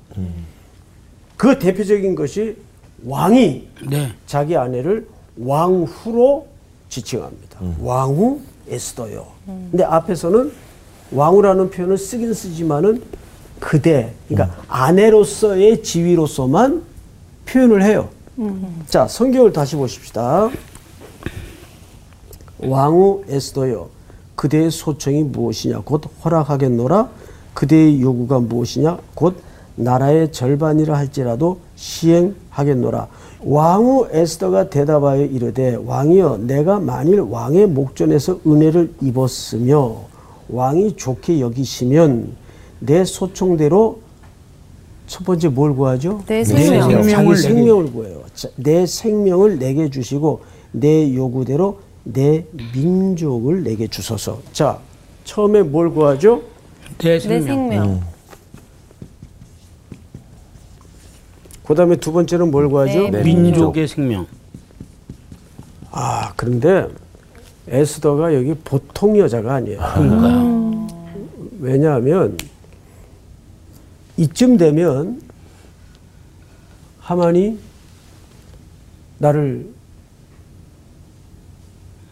그 1.38 1.58
대표적인 1.58 2.16
것이 2.16 2.58
왕이 3.06 3.68
네. 3.90 4.14
자기 4.26 4.58
아내를 4.58 5.08
왕후로 5.40 6.48
지칭합니다. 6.90 7.60
왕후 7.82 8.42
에스더요. 8.70 9.28
근데 9.46 9.84
앞에서는 9.84 10.52
왕후라는 11.12 11.70
표현을 11.72 11.98
쓰긴 11.98 12.34
쓰지만은 12.34 13.02
그대, 13.60 14.14
그러니까 14.28 14.58
아내로서의 14.68 15.84
지위로서만 15.84 16.84
표현을 17.46 17.84
해요. 17.84 18.10
자, 18.88 19.08
성경을 19.08 19.52
다시 19.52 19.76
보십시다. 19.76 20.50
왕후 22.60 23.24
에스더요. 23.28 23.90
그대의 24.36 24.72
소청이 24.72 25.24
무엇이냐? 25.24 25.82
곧 25.84 26.04
허락하겠노라. 26.24 27.10
그대의 27.54 28.02
요구가 28.02 28.40
무엇이냐? 28.40 29.00
곧 29.16 29.42
나라의 29.76 30.32
절반이라 30.32 30.96
할지라도 30.96 31.60
시행하겠노라. 31.76 33.08
왕후 33.42 34.10
에스더가 34.12 34.70
대답하여 34.70 35.24
이르되 35.24 35.76
왕이여 35.76 36.40
내가 36.42 36.80
만일 36.80 37.22
왕의 37.22 37.68
목전에서 37.68 38.40
은혜를 38.46 38.94
입었으며 39.02 39.96
왕이 40.50 40.96
좋게 40.98 41.40
여기시면 41.40 42.36
내 42.80 43.06
소청대로 43.06 44.00
첫 45.08 45.24
번째 45.26 45.48
뭘 45.50 45.76
구하죠? 45.76 46.22
내 46.28 46.44
생명. 46.44 46.82
자기 46.90 47.04
생명을 47.04 47.38
생명을 47.38 47.92
구해요. 47.92 48.22
자, 48.36 48.48
내 48.56 48.86
생명을 48.86 49.58
내게 49.58 49.90
주시고 49.90 50.42
내 50.72 51.14
요구대로 51.16 51.80
내 52.04 52.46
민족을 52.76 53.64
내게 53.64 53.88
주소서. 53.88 54.40
자, 54.54 54.80
처음에 55.24 55.64
뭘 55.64 55.92
구하죠? 55.92 56.42
내내 57.02 57.20
생명. 57.20 57.70
생명. 57.70 58.02
그다음에 61.70 61.98
두 61.98 62.12
번째는 62.12 62.50
뭘 62.50 62.68
구하죠? 62.68 63.10
네. 63.10 63.22
민족의 63.22 63.88
생명. 63.88 64.26
아, 65.92 66.34
그런데 66.36 66.88
에스더가 67.68 68.34
여기 68.34 68.56
보통 68.56 69.16
여자가 69.20 69.54
아니에요. 69.54 69.80
그러니까요. 69.94 70.88
왜냐하면 71.60 72.38
이쯤 74.18 74.58
되면 74.58 75.22
하만이 77.02 77.60
나를 79.20 79.70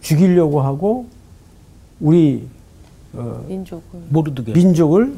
죽이려고 0.01 0.61
하고 0.61 1.07
우리 1.99 2.47
어, 3.13 3.43
민족을. 3.47 3.81
모르드게. 4.09 4.53
민족을 4.53 5.15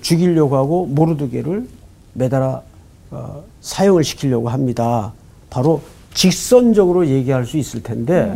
죽이려고 0.00 0.56
하고 0.56 0.86
모르드게를 0.86 1.68
매달아 2.12 2.62
어, 3.10 3.42
사형을 3.60 4.04
시키려고 4.04 4.48
합니다. 4.48 5.12
바로 5.50 5.82
직선적으로 6.14 7.06
얘기할 7.06 7.44
수 7.44 7.56
있을 7.56 7.82
텐데 7.82 8.32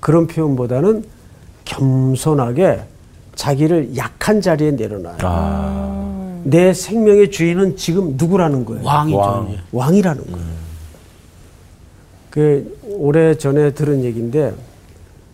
그런 0.00 0.26
표현보다는 0.26 1.04
겸손하게 1.64 2.82
자기를 3.34 3.96
약한 3.96 4.40
자리에 4.40 4.72
내려놔요. 4.72 5.16
아, 5.22 6.40
내 6.44 6.72
생명의 6.74 7.30
주인은 7.30 7.76
지금 7.76 8.16
누구라는 8.16 8.64
거예요? 8.64 8.84
왕이죠. 8.84 9.18
왕. 9.18 9.56
왕이라는 9.72 10.24
거예요. 10.32 10.46
그 12.30 12.78
오래 12.86 13.36
전에 13.36 13.72
들은 13.72 14.02
얘기인데 14.04 14.52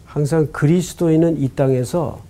항상 0.04 0.48
그리스도인은 0.52 1.38
이 1.40 1.48
땅에서 1.50 2.20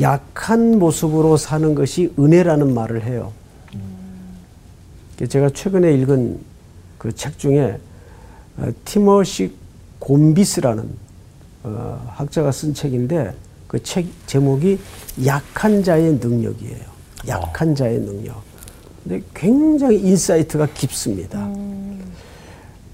약한 0.00 0.78
모습으로 0.78 1.36
사는 1.36 1.74
것이 1.74 2.12
은혜라는 2.18 2.74
말을 2.74 3.02
해요. 3.04 3.32
그 5.18 5.26
제가 5.28 5.50
최근에 5.50 5.92
읽은 5.94 6.38
그 6.98 7.12
책 7.12 7.38
중에 7.38 7.78
어, 8.58 8.68
티머시 8.84 9.52
곰비스라는 9.98 10.88
어, 11.64 12.12
학자가 12.14 12.52
쓴 12.52 12.74
책인데 12.74 13.34
그 13.68 13.78
책 13.80 14.06
제목이 14.26 14.78
약한 15.26 15.82
자의 15.82 16.12
능력이에요. 16.14 16.96
약한 17.28 17.74
자의 17.74 17.98
능력. 17.98 18.40
근데 19.02 19.22
굉장히 19.34 19.98
insight가 20.00 20.66
깊습니다. 20.74 21.46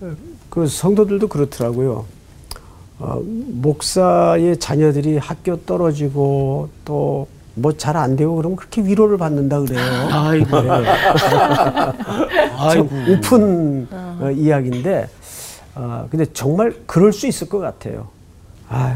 어, 0.00 0.17
그 0.50 0.67
성도들도 0.67 1.29
그렇더라고요. 1.29 2.07
어, 2.99 3.21
목사의 3.25 4.59
자녀들이 4.59 5.19
학교 5.19 5.57
떨어지고 5.64 6.69
또 6.85 7.26
뭐 7.54 7.73
잘 7.76 7.97
안 7.97 8.16
되고 8.16 8.35
그러면 8.37 8.56
그렇게 8.56 8.82
위로를 8.82 9.18
받는다 9.18 9.61
그래요. 9.61 9.80
아이고. 10.11 10.49
참 10.50 11.92
아이고. 12.59 12.88
우픈 13.09 13.87
어, 13.90 14.30
이야기인데, 14.30 15.09
어, 15.75 16.06
근데 16.11 16.25
정말 16.32 16.75
그럴 16.87 17.12
수 17.12 17.26
있을 17.26 17.49
것 17.49 17.59
같아요. 17.59 18.09
아유, 18.68 18.94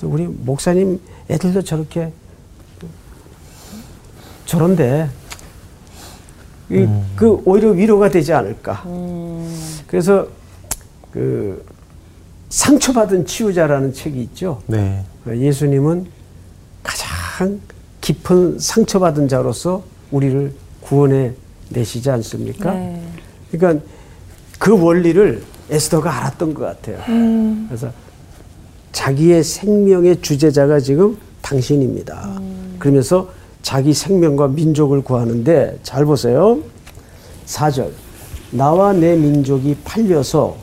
또 0.00 0.08
우리 0.08 0.26
목사님 0.26 1.00
애들도 1.30 1.62
저렇게 1.62 2.12
저런데, 4.46 5.08
이, 6.70 6.86
그 7.16 7.42
오히려 7.44 7.70
위로가 7.70 8.08
되지 8.10 8.32
않을까. 8.32 8.82
그래서 9.86 10.26
그 11.12 11.64
상처받은 12.48 13.26
치유자라는 13.26 13.92
책이 13.92 14.20
있죠. 14.22 14.62
네. 14.66 15.04
그 15.24 15.36
예수님은 15.38 16.06
가장 17.38 17.60
깊은 18.00 18.58
상처받은 18.58 19.28
자로서 19.28 19.84
우리를 20.10 20.52
구원해 20.80 21.34
내시지 21.68 22.10
않습니까? 22.10 22.74
네. 22.74 23.00
그러니까 23.52 23.84
그 24.58 24.76
원리를 24.76 25.40
에스더가 25.70 26.18
알았던 26.18 26.52
것 26.54 26.64
같아요. 26.64 26.98
그래서 27.68 27.92
자기의 28.90 29.44
생명의 29.44 30.20
주제자가 30.20 30.80
지금 30.80 31.16
당신입니다. 31.40 32.40
그러면서 32.80 33.30
자기 33.62 33.92
생명과 33.92 34.48
민족을 34.48 35.02
구하는데 35.02 35.78
잘 35.84 36.04
보세요. 36.04 36.58
4절. 37.46 37.90
나와 38.50 38.92
내 38.92 39.14
민족이 39.14 39.76
팔려서 39.84 40.56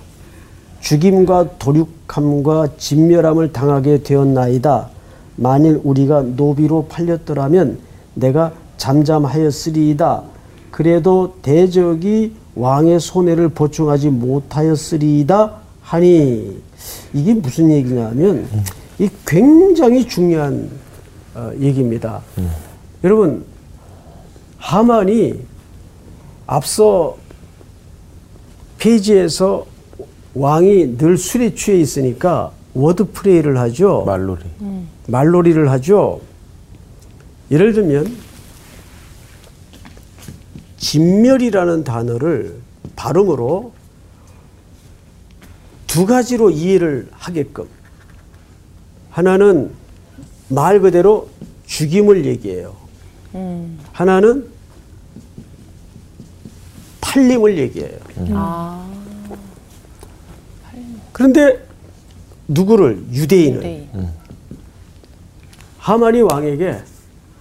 죽임과 0.81 1.57
도륙함과 1.57 2.69
진멸함을 2.77 3.53
당하게 3.53 4.03
되었나이다. 4.03 4.94
만일 5.35 5.81
우리가 5.83 6.21
노비로 6.21 6.87
팔렸더라면 6.87 7.79
내가 8.13 8.53
잠잠하였으리이다. 8.77 10.23
그래도 10.71 11.35
대적이 11.41 12.33
왕의 12.55 12.99
손해를 12.99 13.49
보충하지 13.49 14.09
못하였으리이다 14.09 15.53
하니 15.81 16.61
이게 17.13 17.33
무슨 17.33 17.71
얘기냐면 17.71 18.47
이 18.99 19.09
굉장히 19.25 20.07
중요한 20.07 20.69
어, 21.33 21.51
얘기입니다. 21.59 22.21
여러분 23.03 23.45
하만이 24.57 25.33
앞서 26.47 27.17
페이지에서 28.77 29.65
왕이 30.33 30.97
늘 30.97 31.17
술에 31.17 31.53
취해 31.55 31.79
있으니까 31.79 32.51
word 32.73 33.11
play를 33.11 33.57
하죠. 33.59 34.03
말놀이. 34.05 34.41
말놀이를 35.07 35.69
하죠. 35.71 36.21
예를 37.51 37.73
들면 37.73 38.15
진멸이라는 40.77 41.83
단어를 41.83 42.59
발음으로 42.95 43.73
두 45.87 46.05
가지로 46.05 46.49
이해를 46.49 47.07
하게끔 47.11 47.67
하나는 49.11 49.71
말 50.49 50.79
그대로 50.79 51.29
죽임을 51.65 52.25
얘기해요. 52.25 52.75
하나는 53.93 54.49
팔림을 57.01 57.57
얘기해요. 57.57 57.97
아, 58.31 58.87
그런데 61.11 61.65
누구를 62.47 63.05
유대인을 63.11 63.59
네. 63.61 63.89
하만이 65.85 66.21
왕에게 66.21 66.79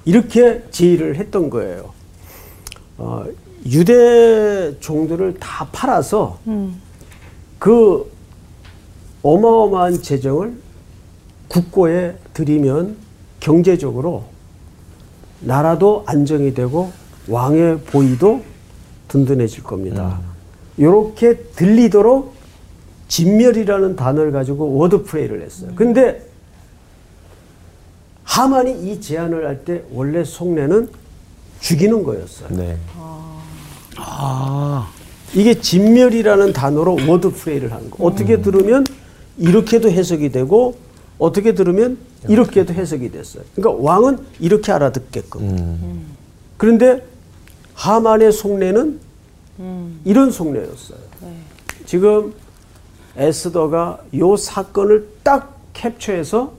이렇게 0.05 0.63
제의를 0.71 1.17
했던 1.17 1.49
거예요. 1.49 1.95
어, 2.99 3.25
유대 3.65 4.79
종들을 4.81 5.39
다 5.41 5.67
팔아서 5.73 6.39
그 7.59 8.13
어마어마한 9.23 10.03
재정을 10.03 10.59
국고에 11.49 12.17
들이면 12.35 12.97
경제적으로 13.41 14.25
나라도 15.41 16.03
안정이 16.05 16.53
되고 16.53 16.93
왕의 17.29 17.81
보위도 17.87 18.43
든든해질 19.09 19.63
겁니다. 19.63 20.21
이렇게 20.77 21.39
들리도록 21.39 22.35
진멸이라는 23.09 23.97
단어를 23.97 24.33
가지고 24.33 24.75
워드 24.77 25.05
플레이를 25.05 25.41
했어요. 25.41 25.71
근데 25.77 26.24
하만이 28.39 28.91
이 28.91 29.01
제안을 29.01 29.47
할 29.47 29.65
때 29.65 29.83
원래 29.93 30.25
속내는 30.25 30.89
죽이는 31.61 32.03
거였어요. 32.03 32.49
네. 32.51 32.77
아. 33.97 34.91
이게 35.35 35.61
진멸이라는 35.61 36.53
단어로 36.53 36.99
워드 37.09 37.31
플레이를 37.31 37.73
한 37.73 37.89
거. 37.91 38.05
어떻게 38.05 38.43
들으면 38.43 38.85
이렇게도 39.39 39.89
해석이 39.89 40.31
되고 40.31 40.77
어떻게 41.19 41.55
들으면 41.55 41.97
이렇게도 42.29 42.75
해석이 42.75 43.13
됐어요. 43.13 43.45
그러니까 43.55 43.83
왕은 43.85 44.19
이렇게 44.41 44.73
알아듣게끔. 44.73 45.41
음. 45.41 46.07
그런데 46.57 47.05
하만의 47.75 48.33
속내는 48.33 48.99
이런 50.05 50.31
속내였어요. 50.33 50.99
지금 51.87 52.35
에스더가 53.17 54.01
요 54.19 54.37
사건을 54.37 55.09
딱 55.23 55.57
캡처해서 55.73 56.53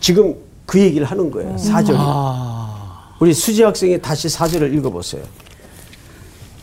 지금 0.00 0.34
그 0.66 0.78
얘기를 0.80 1.06
하는 1.06 1.30
거예요. 1.30 1.56
사절이. 1.58 1.98
아. 2.00 3.14
우리 3.20 3.32
수지 3.32 3.62
학생이 3.62 4.00
다시 4.00 4.28
사절을 4.28 4.74
읽어보세요. 4.74 5.22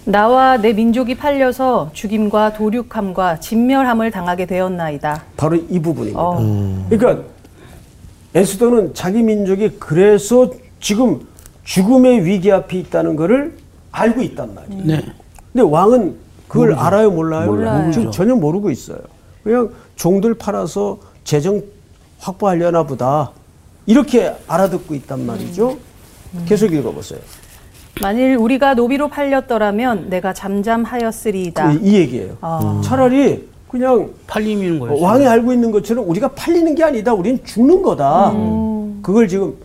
나와 0.03 0.57
내 0.57 0.73
민족이 0.73 1.15
팔려서 1.15 1.91
죽임과 1.93 2.53
도륙함과 2.53 3.39
진멸함을 3.39 4.11
당하게 4.11 4.45
되었나이다. 4.47 5.23
바로 5.37 5.55
이 5.55 5.79
부분입니다. 5.79 6.19
어. 6.19 6.87
그러니까 6.89 7.23
에스더는 8.33 8.93
자기 8.93 9.21
민족이 9.21 9.77
그래서 9.79 10.51
지금 10.79 11.27
죽음의 11.63 12.25
위기 12.25 12.51
앞에 12.51 12.79
있다는 12.79 13.15
것을 13.15 13.57
알고 13.91 14.21
있단 14.23 14.55
말이에요. 14.55 14.83
네. 14.85 15.05
근데 15.53 15.67
왕은 15.69 16.15
그걸 16.47 16.73
알아요, 16.73 17.11
몰라요? 17.11 17.45
몰라요. 17.45 17.91
지금 17.91 18.11
전혀 18.11 18.35
모르고 18.35 18.71
있어요. 18.71 18.99
그냥 19.43 19.69
종들 19.95 20.33
팔아서 20.33 20.97
재정 21.23 21.61
확보하려나 22.21 22.83
보다. 22.83 23.31
이렇게 23.85 24.33
알아듣고 24.47 24.93
있단 24.95 25.25
말이죠. 25.25 25.77
계속 26.45 26.71
읽어보세요. 26.71 27.19
만일 28.01 28.37
우리가 28.37 28.73
노비로 28.75 29.09
팔렸더라면 29.09 30.09
내가 30.09 30.33
잠잠하였으리이다. 30.33 31.73
그이 31.79 31.93
얘기예요. 31.95 32.37
아. 32.41 32.81
차라리 32.83 33.49
그냥 33.67 34.11
팔림인 34.27 34.79
거였어요. 34.79 35.03
왕이 35.03 35.25
알고 35.27 35.51
있는 35.53 35.71
것처럼 35.71 36.07
우리가 36.09 36.29
팔리는 36.29 36.73
게 36.75 36.83
아니다. 36.83 37.13
우리는 37.13 37.43
죽는 37.43 37.81
거다. 37.81 38.31
그걸 39.01 39.27
지금 39.27 39.55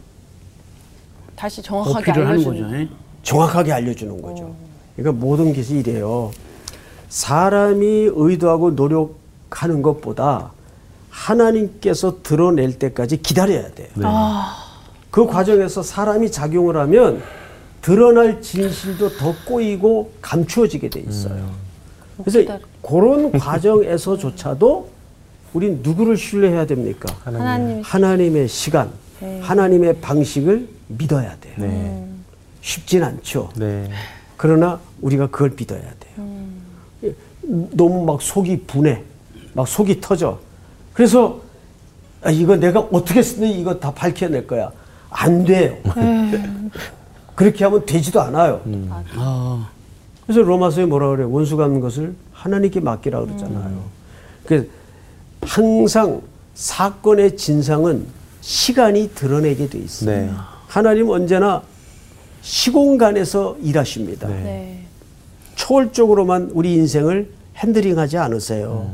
다시 1.37 1.63
정확하게 1.63 2.13
알려주는. 2.13 2.63
거죠. 2.63 2.77
예? 2.77 2.89
정확하게 3.23 3.73
알려주는 3.73 4.23
거죠. 4.23 4.55
그러니까 4.97 5.25
모든 5.25 5.55
것이 5.55 5.77
이래요. 5.79 6.31
사람이 7.09 8.11
의도하고 8.15 8.71
노력하는 8.71 9.83
것보다 9.83 10.53
하나님께서 11.17 12.23
드러낼 12.23 12.79
때까지 12.79 13.23
기다려야 13.23 13.71
돼요. 13.71 13.89
그 15.11 15.27
과정에서 15.27 15.83
사람이 15.83 16.31
작용을 16.31 16.77
하면 16.77 17.23
드러날 17.81 18.43
진실도 18.43 19.09
더 19.17 19.35
꼬이고 19.47 20.13
감추어지게 20.21 20.91
돼 20.91 21.01
있어요. 21.01 21.51
그래서 22.23 22.59
그런 22.83 23.33
과정에서조차도 23.33 24.91
우린 25.55 25.81
누구를 25.83 26.17
신뢰해야 26.19 26.67
됩니까? 26.67 27.15
하나님 27.25 27.81
하나님의 27.83 28.49
시간, 28.49 28.91
하나님의 29.41 30.01
방식을 30.01 30.69
믿어야 30.89 31.37
돼요. 31.41 31.55
네. 31.57 32.07
쉽진 32.61 33.03
않죠. 33.03 33.51
네. 33.57 33.89
그러나 34.37 34.81
우리가 35.01 35.29
그걸 35.29 35.55
믿어야 35.57 35.81
돼요. 35.81 36.29
예, 37.05 37.15
너무 37.43 38.05
막 38.05 38.21
속이 38.21 38.65
분해, 38.67 39.03
막 39.55 39.67
속이 39.67 40.01
터져. 40.01 40.39
그래서 40.97 41.41
아, 42.23 42.31
이거 42.31 42.57
내가 42.57 42.81
어떻게 42.81 43.23
쓰니 43.23 43.61
이거 43.61 43.79
다 43.79 43.93
밝혀낼 43.93 44.47
거야. 44.47 44.73
안 45.11 45.45
돼요. 45.45 45.77
그렇게 47.35 47.65
하면 47.65 47.85
되지도 47.85 48.21
않아요. 48.23 48.63
아, 49.15 49.69
그래서 50.27 50.41
로마서에 50.41 50.87
뭐라 50.87 51.11
그래요? 51.11 51.31
원수 51.31 51.59
갚는 51.59 51.81
것을 51.81 52.15
하나님께 52.33 52.81
맡기라 52.81 53.21
그러잖아요. 53.21 53.85
그래서 54.47 54.67
항상 55.43 56.23
사건의 56.55 57.37
진상은 57.37 58.07
시간이 58.41 59.11
드러내게 59.15 59.69
돼 59.69 59.79
있어요. 59.79 60.11
네. 60.11 60.31
하나님 60.67 61.11
언제나 61.11 61.63
시공간에서 62.41 63.57
일하십니다. 63.63 64.29
네. 64.29 64.35
네. 64.43 64.83
초월적으로만 65.57 66.53
우리 66.55 66.73
인생을 66.75 67.31
핸들링하지 67.57 68.17
않으세요. 68.17 68.91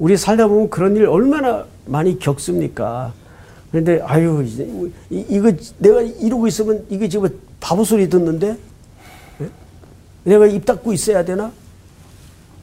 우리 0.00 0.16
살다 0.16 0.48
보면 0.48 0.70
그런 0.70 0.96
일 0.96 1.04
얼마나 1.06 1.66
많이 1.84 2.18
겪습니까? 2.18 3.12
그런데 3.70 4.00
아유 4.02 4.42
이제 4.44 4.64
이- 5.10 5.26
이거 5.28 5.52
내가 5.78 6.00
이러고 6.00 6.46
있으면 6.48 6.84
이게 6.88 7.06
지금 7.08 7.28
바보 7.60 7.84
소리 7.84 8.08
듣는데 8.08 8.56
예? 9.42 9.48
내가 10.24 10.46
입 10.46 10.64
닫고 10.64 10.92
있어야 10.94 11.22
되나? 11.24 11.52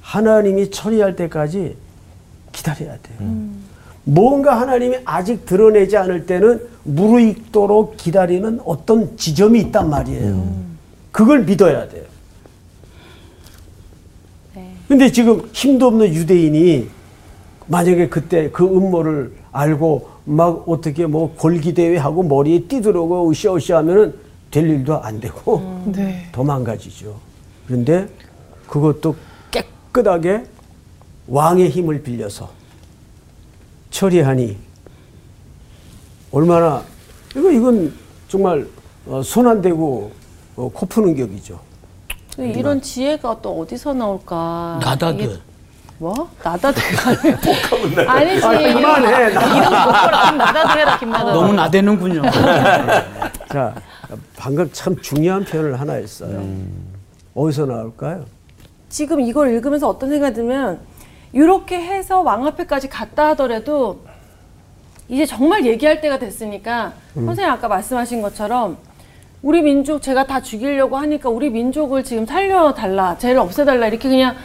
하나님이 0.02 0.72
처리할 0.72 1.16
때까지 1.16 1.78
기다려야 2.52 2.98
돼요. 3.04 3.30
뭔가 4.04 4.60
하나님이 4.60 4.98
아직 5.06 5.46
드러내지 5.46 5.96
않을 5.96 6.26
때는 6.26 6.62
무르익도록 6.86 7.98
기다리는 7.98 8.60
어떤 8.66 9.16
지점이 9.16 9.60
있단 9.60 9.90
말이에요. 9.90 10.66
그걸 11.12 11.44
믿어야 11.44 11.88
돼요. 11.88 12.04
근데 14.88 15.12
지금 15.12 15.42
힘도 15.52 15.88
없는 15.88 16.14
유대인이 16.14 16.88
만약에 17.68 18.08
그때 18.08 18.50
그 18.52 18.64
음모를 18.66 19.34
알고 19.52 20.10
막 20.26 20.68
어떻게 20.68 21.06
뭐 21.06 21.34
골기대회 21.36 21.98
하고 21.98 22.24
머리에 22.24 22.62
띠들어고 22.62 23.30
으쌰으쌰 23.30 23.78
하면은 23.78 24.16
될 24.52 24.70
일도 24.70 25.02
안 25.02 25.20
되고 25.20 25.82
도망가지죠. 26.32 27.16
그런데 27.68 28.08
그것도 28.68 29.16
깨끗하게 29.52 30.46
왕의 31.28 31.70
힘을 31.70 32.02
빌려서 32.04 32.50
처리하니 33.90 34.58
얼마나 36.32 36.84
이거 37.36 37.52
이건 37.52 37.94
정말 38.28 38.68
어, 39.06 39.22
손안 39.24 39.62
대고 39.62 40.12
어, 40.56 40.70
코 40.74 40.86
푸는 40.86 41.16
격이죠. 41.16 41.60
이런 42.38 42.82
지혜가 42.82 43.42
또 43.42 43.60
어디서 43.62 43.94
나올까? 43.94 44.80
나다드. 44.82 45.40
뭐? 46.00 46.30
나다드가 46.44 47.12
아니지. 48.12 48.42
그만해. 48.42 49.30
나- 49.34 49.58
이름 49.58 49.64
못보라 49.64 50.32
나다도 50.32 50.80
해라 50.80 50.98
김나다. 51.00 51.34
너무 51.34 51.54
나대는군요. 51.54 52.22
자, 53.52 53.74
방금 54.38 54.70
참 54.72 54.96
중요한 55.02 55.44
표현을 55.44 55.80
하나 55.80 55.94
했어요. 55.94 56.44
어디서 57.34 57.66
나올까요? 57.66 58.26
지금 58.90 59.20
이걸 59.22 59.52
읽으면서 59.54 59.90
어떤 59.90 60.10
생각이 60.10 60.36
들면 60.36 60.80
이렇게 61.34 61.78
해서 61.82 62.22
왕 62.22 62.46
앞에까지 62.46 62.90
갔다 62.90 63.30
하더라도 63.30 64.02
이제 65.10 65.26
정말 65.26 65.66
얘기할 65.66 66.00
때가 66.02 66.20
됐으니까 66.20 66.94
선생님 67.16 67.52
아까 67.52 67.68
말씀하신 67.68 68.22
것처럼 68.22 68.78
우리 69.42 69.62
민족 69.62 70.02
제가 70.02 70.26
다 70.26 70.42
죽이려고 70.42 70.98
하니까 70.98 71.30
우리 71.30 71.50
민족을 71.50 72.04
지금 72.04 72.26
살려달라 72.26 73.18
쟤를 73.18 73.40
없애달라 73.40 73.88
이렇게 73.88 74.10
그냥 74.10 74.36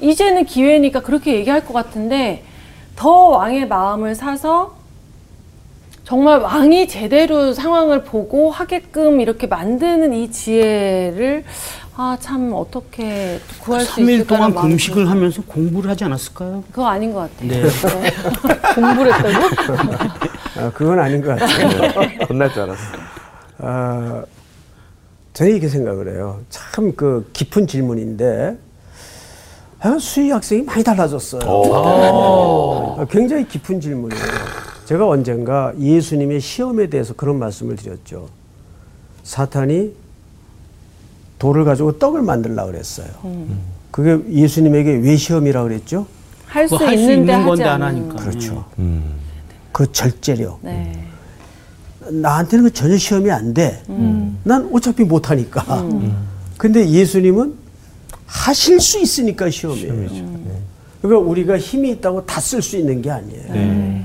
이제는 0.00 0.44
기회니까 0.44 1.00
그렇게 1.00 1.34
얘기할 1.34 1.64
것 1.64 1.72
같은데 1.72 2.42
더 2.96 3.10
왕의 3.28 3.68
마음을 3.68 4.14
사서 4.14 4.76
정말 6.04 6.40
왕이 6.40 6.88
제대로 6.88 7.52
상황을 7.52 8.02
보고 8.04 8.50
하게끔 8.50 9.20
이렇게 9.20 9.46
만드는 9.46 10.12
이 10.12 10.30
지혜를 10.30 11.44
아 11.94 12.16
참 12.20 12.52
어떻게 12.54 13.38
구할 13.60 13.82
수 13.84 14.00
3일 14.00 14.10
있을까 14.10 14.36
동안 14.36 14.54
금식을 14.54 15.08
하면서 15.10 15.42
공부를 15.42 15.90
하지 15.90 16.04
않았을까요? 16.04 16.64
그거 16.70 16.86
아닌 16.86 17.12
것 17.12 17.20
같아요. 17.30 17.48
네. 17.50 17.62
공부를 18.74 19.14
했다고? 19.14 19.46
아, 20.58 20.70
그건 20.72 20.98
아닌 20.98 21.20
것 21.22 21.38
같아요. 21.38 22.08
혼날 22.28 22.50
줄 22.50 22.62
알았어. 22.62 22.82
아, 23.58 24.24
저는 25.34 25.52
이렇게 25.52 25.68
생각을 25.68 26.14
해요. 26.14 26.40
참 26.48 26.94
그 26.96 27.28
깊은 27.34 27.66
질문인데, 27.66 28.56
아, 28.56 28.71
수희 29.98 30.30
학생이 30.30 30.62
많이 30.62 30.84
달라졌어요. 30.84 31.40
아, 32.98 33.04
굉장히 33.10 33.46
깊은 33.48 33.80
질문이에요. 33.80 34.22
제가 34.84 35.08
언젠가 35.08 35.72
예수님의 35.78 36.40
시험에 36.40 36.88
대해서 36.88 37.14
그런 37.14 37.38
말씀을 37.38 37.76
드렸죠. 37.76 38.28
사탄이 39.24 39.92
돌을 41.38 41.64
가지고 41.64 41.98
떡을 41.98 42.22
만들라 42.22 42.66
그랬어요. 42.66 43.06
그게 43.90 44.18
예수님에게 44.30 44.98
왜 44.98 45.16
시험이라 45.16 45.62
그랬죠? 45.64 46.06
할수 46.46 46.76
할 46.76 46.96
수 46.96 47.10
있는데 47.10 47.20
있는 47.32 47.34
하지 47.34 47.46
건데 47.46 47.64
안. 47.64 47.82
하니까. 47.82 48.14
그렇죠. 48.16 48.64
음. 48.78 49.14
그 49.72 49.90
절제력. 49.90 50.58
네. 50.62 51.04
나한테는 52.10 52.64
그 52.66 52.72
전혀 52.72 52.96
시험이 52.96 53.30
안 53.30 53.54
돼. 53.54 53.82
난 54.44 54.68
어차피 54.72 55.04
못 55.04 55.30
하니까. 55.30 55.84
근데 56.58 56.88
예수님은 56.88 57.54
하실 58.36 58.80
수 58.80 58.98
있으니까 58.98 59.50
시험이에요. 59.50 59.92
그러니까 61.02 61.30
우리가 61.30 61.58
힘이 61.58 61.90
있다고 61.90 62.24
다 62.24 62.40
쓸 62.40 62.62
수 62.62 62.76
있는 62.78 63.02
게 63.02 63.10
아니에요. 63.10 64.02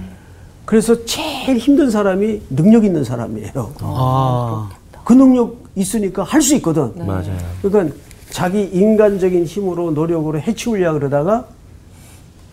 그래서 0.66 1.06
제일 1.06 1.58
힘든 1.58 1.90
사람이 1.90 2.42
능력 2.50 2.84
있는 2.84 3.04
사람이에요. 3.06 3.74
아, 3.80 4.70
그 5.06 5.14
능력 5.14 5.64
있으니까 5.76 6.24
할 6.24 6.42
수 6.42 6.56
있거든. 6.56 6.92
맞아요. 7.06 7.38
그러니까 7.62 7.96
자기 8.30 8.64
인간적인 8.74 9.46
힘으로 9.46 9.92
노력으로 9.92 10.42
해치우려 10.42 10.94
그러다가 10.94 11.48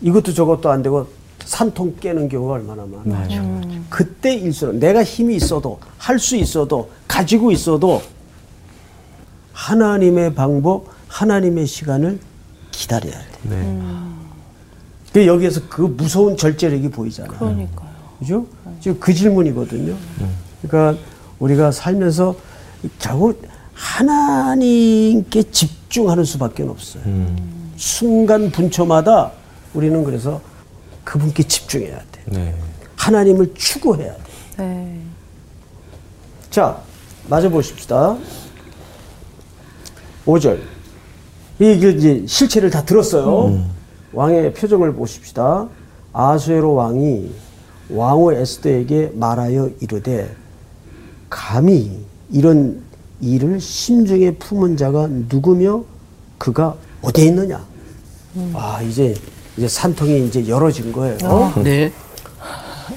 이것도 0.01 0.33
저것도 0.33 0.69
안 0.69 0.81
되고 0.81 1.07
산통 1.43 1.97
깨는 1.99 2.29
경우가 2.29 2.53
얼마나 2.53 2.85
많아요. 2.85 3.61
그때 3.89 4.33
일수록 4.33 4.75
내가 4.77 5.03
힘이 5.03 5.35
있어도 5.35 5.79
할 5.97 6.17
수 6.17 6.37
있어도 6.37 6.89
가지고 7.07 7.51
있어도 7.51 8.01
하나님의 9.51 10.33
방법, 10.35 10.85
하나님의 11.15 11.65
시간을 11.65 12.19
기다려야 12.71 13.13
돼. 13.13 13.39
네. 13.43 13.79
그 15.13 15.25
여기에서 15.25 15.61
그 15.69 15.83
무서운 15.83 16.35
절제력이 16.35 16.89
보이잖아요. 16.89 17.37
그러니까요. 17.37 17.89
그죠? 18.19 18.45
지금 18.81 18.99
그 18.99 19.13
질문이거든요. 19.13 19.95
그러니까 20.61 21.01
우리가 21.39 21.71
살면서 21.71 22.35
결국 22.99 23.47
하나님께 23.73 25.43
집중하는 25.51 26.25
수밖에 26.25 26.63
없어요. 26.63 27.03
순간 27.77 28.51
분초마다 28.51 29.31
우리는 29.73 30.03
그래서 30.03 30.41
그분께 31.05 31.43
집중해야 31.43 31.97
돼. 32.11 32.23
네. 32.25 32.55
하나님을 32.97 33.53
추구해야 33.53 34.13
돼. 34.13 34.23
네. 34.57 35.01
자, 36.49 36.81
맞아 37.29 37.47
보십시다. 37.47 38.17
5절. 40.25 40.74
이게 41.59 41.89
이제 41.91 42.23
실체를 42.27 42.69
다 42.69 42.83
들었어요. 42.83 43.63
왕의 44.13 44.53
표정을 44.53 44.93
보십시다. 44.93 45.67
아수에로 46.13 46.73
왕이 46.73 47.31
왕후 47.89 48.33
에스더에게 48.33 49.11
말하여 49.15 49.69
이르되 49.79 50.33
감히 51.29 51.99
이런 52.31 52.81
일을 53.21 53.59
심중에 53.59 54.31
품은 54.35 54.77
자가 54.77 55.07
누구며 55.29 55.83
그가 56.37 56.75
어디에 57.01 57.25
있느냐? 57.27 57.63
아, 58.53 58.81
이제 58.81 59.13
이제 59.57 59.67
산통이 59.67 60.27
이제 60.27 60.47
열어진 60.47 60.91
거예요. 60.91 61.17
네. 61.63 61.91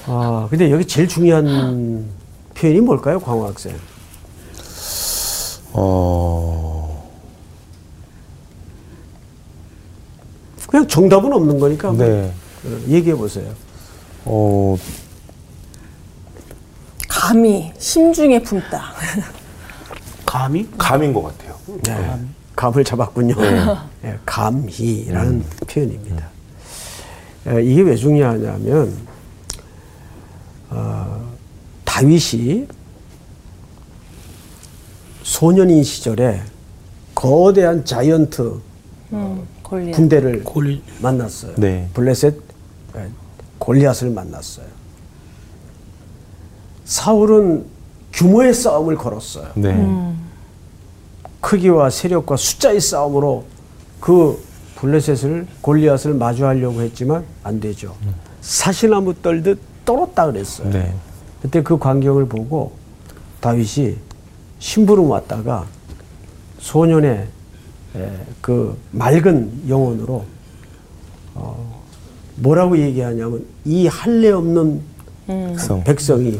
아, 0.05 0.47
근데 0.49 0.69
여기 0.71 0.85
제일 0.85 1.07
중요한 1.07 2.05
표현이 2.55 2.81
뭘까요, 2.81 3.19
광호 3.19 3.47
학생? 3.47 3.73
어, 5.71 6.68
그냥 10.79 10.87
정답은 10.87 11.33
없는 11.33 11.59
거니까 11.59 11.91
네. 11.91 12.31
어, 12.65 12.79
얘기해 12.87 13.15
보세요. 13.15 13.51
어, 14.23 14.77
감히 17.07 17.71
심중에 17.77 18.41
품다. 18.41 18.93
감히 20.25 20.69
감인 20.77 21.11
것 21.13 21.23
같아요. 21.23 21.55
네. 21.83 22.19
감을 22.55 22.83
잡았군요. 22.83 23.35
네, 24.01 24.17
감희라는 24.25 25.43
표현입니다. 25.67 26.27
에, 27.47 27.63
이게 27.63 27.81
왜 27.81 27.95
중요하냐면 27.95 28.95
어, 30.69 31.29
다윗이 31.83 32.67
소년인 35.23 35.83
시절에 35.83 36.41
거대한 37.15 37.83
자이언트 37.83 38.61
음, 39.13 39.47
골리앗. 39.69 39.95
군대를 39.95 40.43
골 40.43 40.81
만났어요. 41.01 41.53
네. 41.57 41.87
블레셋 41.93 42.35
에, 42.95 43.07
골리앗을 43.59 44.09
만났어요. 44.09 44.65
사울은 46.85 47.65
규모의 48.13 48.53
싸움을 48.53 48.95
걸었어요. 48.95 49.49
네. 49.55 50.13
크기와 51.39 51.89
세력과 51.89 52.35
숫자의 52.35 52.81
싸움으로 52.81 53.45
그 53.99 54.41
블레셋을 54.77 55.45
골리앗을 55.61 56.13
마주하려고 56.15 56.81
했지만 56.81 57.23
안 57.43 57.59
되죠. 57.59 57.95
사시나무 58.41 59.13
떨듯 59.21 59.59
떨었다 59.85 60.25
그랬어요. 60.25 60.69
네. 60.71 60.93
그때 61.41 61.61
그 61.61 61.77
광경을 61.77 62.27
보고 62.27 62.73
다윗이 63.39 63.95
심부름 64.59 65.09
왔다가 65.09 65.65
소년의 66.59 67.11
에, 67.11 67.27
그 68.41 68.77
맑은 68.91 69.63
영혼으로 69.67 70.25
어, 71.35 71.81
뭐라고 72.35 72.77
얘기하냐면 72.77 73.45
이 73.65 73.87
할례 73.87 74.31
없는 74.31 74.81
백성. 75.27 75.83
백성이 75.83 76.39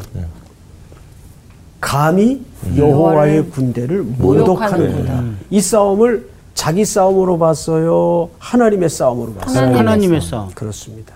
감히 1.80 2.44
여호와의 2.76 3.50
군대를 3.50 4.02
모독하는구나. 4.02 5.32
이 5.50 5.60
싸움을 5.60 6.28
자기 6.54 6.84
싸움으로 6.84 7.38
봤어요. 7.38 8.28
하나님의 8.38 8.88
싸움으로 8.90 9.34
봤어요. 9.34 9.76
하나님의 9.76 10.20
싸움. 10.20 10.50
그렇습니다. 10.50 11.14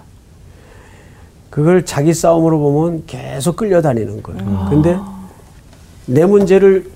그걸 1.51 1.85
자기 1.85 2.15
싸움으로 2.15 2.59
보면 2.59 3.05
계속 3.07 3.57
끌려다니는 3.57 4.23
거예요. 4.23 4.67
근데 4.71 4.99
내 6.07 6.25
문제를 6.25 6.91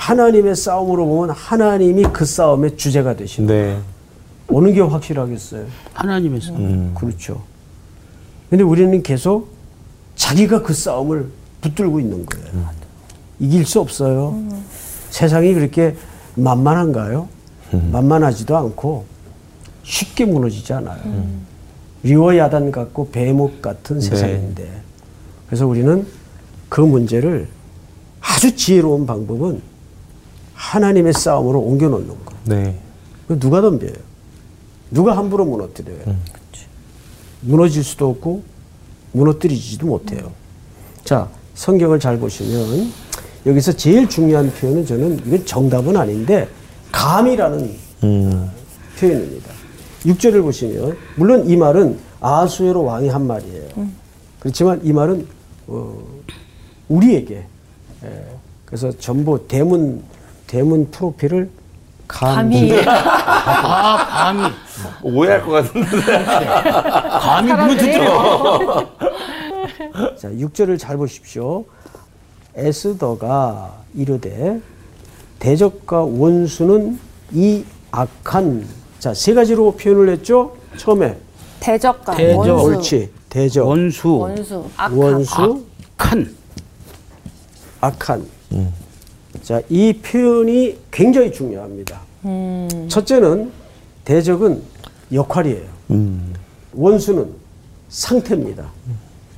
하나님의 0.00 0.56
싸움으로 0.56 1.06
보면 1.06 1.30
하나님이 1.30 2.04
그 2.04 2.24
싸움의 2.24 2.78
주제가 2.78 3.16
되시는 3.16 3.46
거예요. 3.46 3.76
네. 3.76 3.80
어느 4.48 4.72
게 4.72 4.80
확실하겠어요? 4.80 5.66
하나님의 5.92 6.40
싸움. 6.40 6.56
음. 6.56 6.94
그렇죠. 6.98 7.42
근데 8.48 8.64
우리는 8.64 9.02
계속 9.02 9.48
자기가 10.16 10.62
그 10.62 10.72
싸움을 10.72 11.28
붙들고 11.60 12.00
있는 12.00 12.24
거예요. 12.24 12.70
이길 13.38 13.66
수 13.66 13.78
없어요. 13.78 14.42
세상이 15.10 15.52
그렇게 15.52 15.94
만만한가요? 16.34 17.28
만만하지도 17.70 18.56
않고 18.56 19.04
쉽게 19.82 20.24
무너지지 20.24 20.72
않아요. 20.72 21.00
리워 22.02 22.36
야단 22.36 22.72
같고 22.72 23.10
배목 23.10 23.60
같은 23.60 24.00
세상인데. 24.00 24.66
그래서 25.46 25.66
우리는 25.66 26.06
그 26.70 26.80
문제를 26.80 27.48
아주 28.20 28.56
지혜로운 28.56 29.06
방법은 29.06 29.69
하나님의 30.60 31.14
싸움으로 31.14 31.58
옮겨놓는 31.60 32.06
거예요. 32.06 32.40
네. 32.44 32.78
그 33.26 33.38
누가 33.38 33.62
덤벼요? 33.62 33.92
누가 34.90 35.16
함부로 35.16 35.46
무너뜨려요? 35.46 36.16
무너질 37.40 37.82
수도 37.82 38.10
없고 38.10 38.42
무너뜨리지도 39.12 39.86
못해요. 39.86 40.30
자, 41.02 41.28
성경을 41.54 41.98
잘 41.98 42.18
보시면 42.18 42.92
여기서 43.46 43.72
제일 43.72 44.06
중요한 44.08 44.52
표현은 44.52 44.84
저는 44.84 45.26
이건 45.26 45.46
정답은 45.46 45.96
아닌데 45.96 46.46
감이라는 46.92 47.76
음. 48.04 48.50
표현입니다. 48.98 49.50
6절을 50.04 50.42
보시면 50.42 50.96
물론 51.16 51.48
이 51.48 51.56
말은 51.56 51.98
아수에로 52.20 52.84
왕이 52.84 53.08
한 53.08 53.26
말이에요. 53.26 53.68
그렇지만 54.38 54.80
이 54.84 54.92
말은 54.92 55.26
어, 55.68 55.98
우리에게 56.88 57.46
예, 58.04 58.24
그래서 58.66 58.90
전부 58.98 59.46
대문 59.46 60.02
대문 60.50 60.90
프로필을 60.90 61.48
감히, 62.08 62.72
아 62.84 64.04
감히. 64.08 64.50
오해할 65.00 65.44
것 65.44 65.52
같은데. 65.52 65.86
감히 67.20 67.52
무너뜨려. 67.52 68.86
자, 70.18 70.28
6절을 70.28 70.76
잘 70.76 70.96
보십시오. 70.96 71.64
에스더가 72.56 73.74
이르되 73.94 74.60
대적과 75.38 76.02
원수는 76.02 76.98
이 77.30 77.64
악한. 77.92 78.66
자, 78.98 79.14
세 79.14 79.34
가지로 79.34 79.76
표현을 79.76 80.08
했죠. 80.08 80.56
처음에. 80.78 81.16
대적과 81.60 82.16
대적. 82.16 82.38
원수, 82.40 82.64
옳지. 82.66 83.12
대적, 83.28 83.68
원수. 83.68 84.16
원수, 84.16 84.68
악한, 84.76 84.98
원수, 84.98 85.64
칸 85.96 86.34
악한. 87.80 88.26
자, 89.42 89.60
이 89.68 89.92
표현이 89.94 90.78
굉장히 90.90 91.32
중요합니다. 91.32 92.00
첫째는 92.88 93.50
대적은 94.04 94.62
역할이에요. 95.12 95.66
음. 95.90 96.34
원수는 96.74 97.28
상태입니다. 97.88 98.70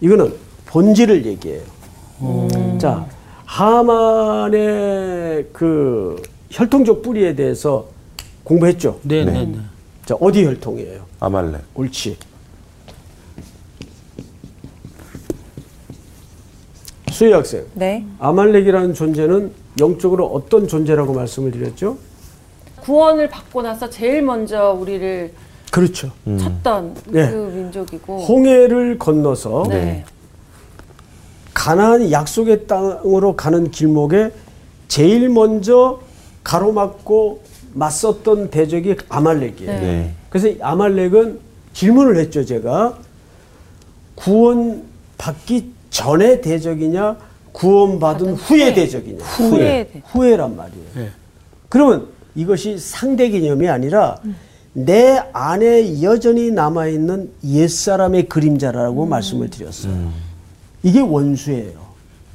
이거는 0.00 0.34
본질을 0.66 1.24
얘기해요. 1.26 1.62
자, 2.78 3.06
하만의 3.44 5.46
그 5.52 6.20
혈통적 6.50 7.02
뿌리에 7.02 7.34
대해서 7.34 7.86
공부했죠. 8.44 9.00
네네 9.02 9.44
네. 9.46 9.58
자, 10.04 10.14
어디 10.20 10.44
혈통이에요? 10.44 11.04
아말렉. 11.20 11.60
옳지. 11.74 12.16
수희 17.10 17.32
학생, 17.32 17.64
네. 17.74 18.04
아말렉이라는 18.18 18.94
존재는 18.94 19.52
영적으로 19.80 20.26
어떤 20.26 20.68
존재라고 20.68 21.12
말씀을 21.12 21.50
드렸죠? 21.50 21.96
구원을 22.82 23.28
받고 23.28 23.62
나서 23.62 23.88
제일 23.88 24.22
먼저 24.22 24.72
우리를 24.72 25.32
그렇죠. 25.70 26.11
쳤던 26.38 26.94
네. 27.06 27.30
그 27.30 27.37
민족이고. 27.37 28.18
홍해를 28.18 28.98
건너서 28.98 29.64
네. 29.68 30.04
가나안 31.54 32.11
약속의 32.11 32.66
땅으로 32.66 33.37
가는 33.37 33.70
길목에 33.70 34.32
제일 34.88 35.28
먼저 35.28 36.00
가로막고 36.44 37.42
맞섰던 37.72 38.50
대적이 38.50 38.96
아말렉이에요. 39.08 39.70
네. 39.72 39.80
네. 39.80 40.14
그래서 40.28 40.48
이 40.48 40.58
아말렉은 40.61 41.38
질문을 41.72 42.16
했죠, 42.16 42.44
제가. 42.44 42.98
구원 44.14 44.82
받기 45.16 45.72
전의 45.90 46.42
대적이냐, 46.42 47.16
구원받은 47.52 48.34
후의 48.34 48.74
대적이냐. 48.74 49.24
후의 49.24 49.88
대적. 49.92 50.02
후회 50.14 50.36
란 50.36 50.56
말이에요. 50.56 50.84
네. 50.94 51.10
그러면 51.68 52.08
이것이 52.34 52.78
상대 52.78 53.28
개념이 53.28 53.68
아니라 53.68 54.18
내 54.72 55.22
안에 55.32 56.02
여전히 56.02 56.50
남아있는 56.50 57.30
옛사람의 57.44 58.28
그림자라고 58.28 59.06
말씀을 59.06 59.50
드렸어요. 59.50 60.10
이게 60.82 61.00
원수예요. 61.00 61.80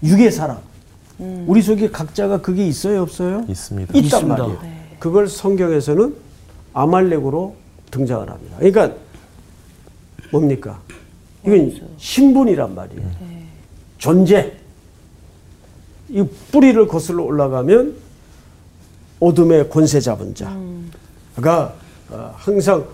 육의 0.04 0.32
사람. 0.32 0.60
우리 1.20 1.64
속에 1.64 1.90
각자가 1.90 2.42
그게 2.42 2.68
있어요, 2.68 3.02
없어요? 3.02 3.44
있습니다. 3.50 3.92
있단 3.92 4.06
있습니다. 4.06 4.38
말이에요. 4.38 4.60
그걸 5.00 5.28
성경에서는 5.28 6.16
아말렉으로 6.74 7.56
등장을 7.90 8.30
합니다. 8.30 8.58
그러니까 8.60 8.96
뭡니까? 10.32 10.80
이건 11.44 11.74
신분이란 11.98 12.76
말이에요. 12.76 13.02
존재. 13.98 14.54
이 16.10 16.24
뿌리를 16.52 16.88
거슬러 16.88 17.24
올라가면 17.24 17.96
어둠의 19.20 19.70
권세 19.70 20.00
잡은 20.00 20.34
자. 20.36 20.56
그러니까 21.36 21.74
어, 22.10 22.34
항상 22.36 22.86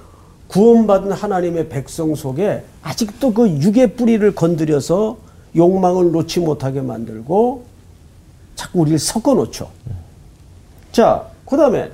구원받은 0.47 1.11
하나님의 1.11 1.69
백성 1.69 2.13
속에 2.15 2.63
아직도 2.81 3.33
그 3.33 3.49
육의 3.49 3.95
뿌리를 3.95 4.35
건드려서 4.35 5.17
욕망을 5.55 6.11
놓지 6.11 6.39
못하게 6.39 6.81
만들고 6.81 7.65
자꾸 8.55 8.81
우리를 8.81 8.99
섞어 8.99 9.33
놓죠. 9.33 9.69
자, 10.91 11.25
그 11.45 11.57
다음에, 11.57 11.91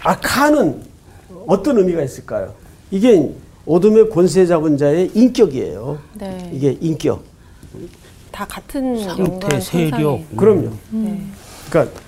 아카는 0.00 0.82
어떤 1.46 1.78
의미가 1.78 2.02
있을까요? 2.02 2.54
이게 2.90 3.30
어둠의 3.66 4.10
권세 4.10 4.46
잡은 4.46 4.76
자의 4.76 5.10
인격이에요. 5.14 5.98
네. 6.14 6.50
이게 6.52 6.76
인격. 6.80 7.24
다 8.32 8.46
같은 8.46 8.98
상태, 9.04 9.60
세력. 9.60 10.20
그럼요. 10.36 10.70
네. 10.90 11.22
그러니까 11.68 12.00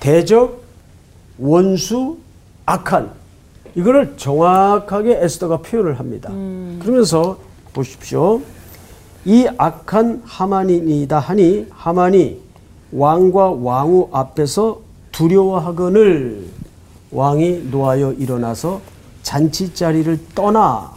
대적, 0.00 0.62
원수, 1.38 2.16
악한 2.66 3.12
이거를 3.74 4.16
정확하게 4.16 5.18
에스더가 5.22 5.58
표현을 5.58 5.98
합니다. 5.98 6.30
그러면서 6.80 7.38
보십시오. 7.72 8.40
이 9.24 9.46
악한 9.56 10.22
하만이다 10.24 11.18
하니 11.18 11.66
하만이 11.70 12.40
왕과 12.92 13.50
왕후 13.50 14.08
앞에서 14.12 14.80
두려워하거늘 15.12 16.46
왕이 17.10 17.68
노하여 17.70 18.12
일어나서 18.14 18.80
잔치 19.22 19.74
자리를 19.74 20.18
떠나 20.34 20.92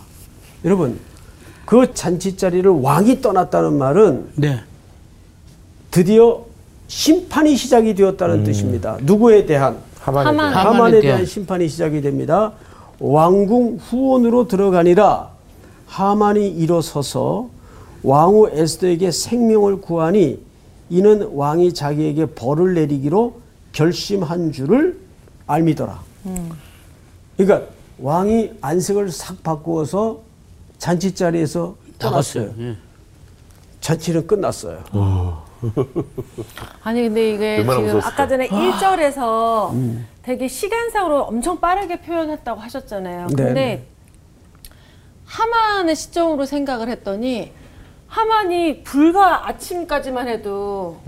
여러분 0.63 0.99
그 1.65 1.93
잔치 1.93 2.37
자리를 2.37 2.69
왕이 2.69 3.21
떠났다는 3.21 3.73
말은 3.73 4.31
네. 4.35 4.59
드디어 5.91 6.43
심판이 6.87 7.55
시작이 7.55 7.95
되었다는 7.95 8.43
뜻입니다. 8.43 8.97
누구에 9.01 9.45
대한 9.45 9.77
하만에 9.99 10.27
하만. 10.27 10.51
대한 10.51 10.67
하만에 10.67 10.91
대한. 11.01 11.01
대한 11.01 11.25
심판이 11.25 11.67
시작이 11.67 12.01
됩니다. 12.01 12.53
왕궁 12.99 13.79
후원으로 13.81 14.47
들어가니라 14.47 15.29
하만이 15.87 16.47
일어서서 16.49 17.49
왕후 18.03 18.49
에스더에게 18.53 19.11
생명을 19.11 19.81
구하니 19.81 20.39
이는 20.89 21.29
왕이 21.33 21.73
자기에게 21.73 22.27
벌을 22.27 22.75
내리기로 22.75 23.39
결심한 23.71 24.51
줄을 24.51 24.99
알미더라. 25.47 25.99
그러니까 27.35 27.67
왕이 27.99 28.51
안색을 28.61 29.11
싹 29.11 29.41
바꾸어서 29.41 30.19
잔치 30.77 31.13
자리에서 31.15 31.75
나갔어요. 31.99 32.53
예. 32.59 32.75
잔치는 33.79 34.27
끝났어요. 34.27 34.83
아니 36.83 37.03
근데 37.03 37.33
이게 37.33 37.57
얼마나 37.57 37.77
지금 37.79 37.83
무서웠을까? 37.85 38.07
아까 38.07 38.27
전에 38.27 38.47
1절에서 38.49 39.71
음. 39.73 40.07
되게 40.21 40.47
시간상으로 40.47 41.23
엄청 41.23 41.59
빠르게 41.59 42.01
표현했다고 42.01 42.59
하셨잖아요. 42.61 43.27
네, 43.27 43.35
근데 43.35 43.53
네. 43.53 43.85
하만의 45.25 45.95
시점으로 45.95 46.45
생각을 46.45 46.89
했더니 46.89 47.51
하만이 48.07 48.83
불과 48.83 49.47
아침까지만 49.47 50.27
해도 50.27 50.99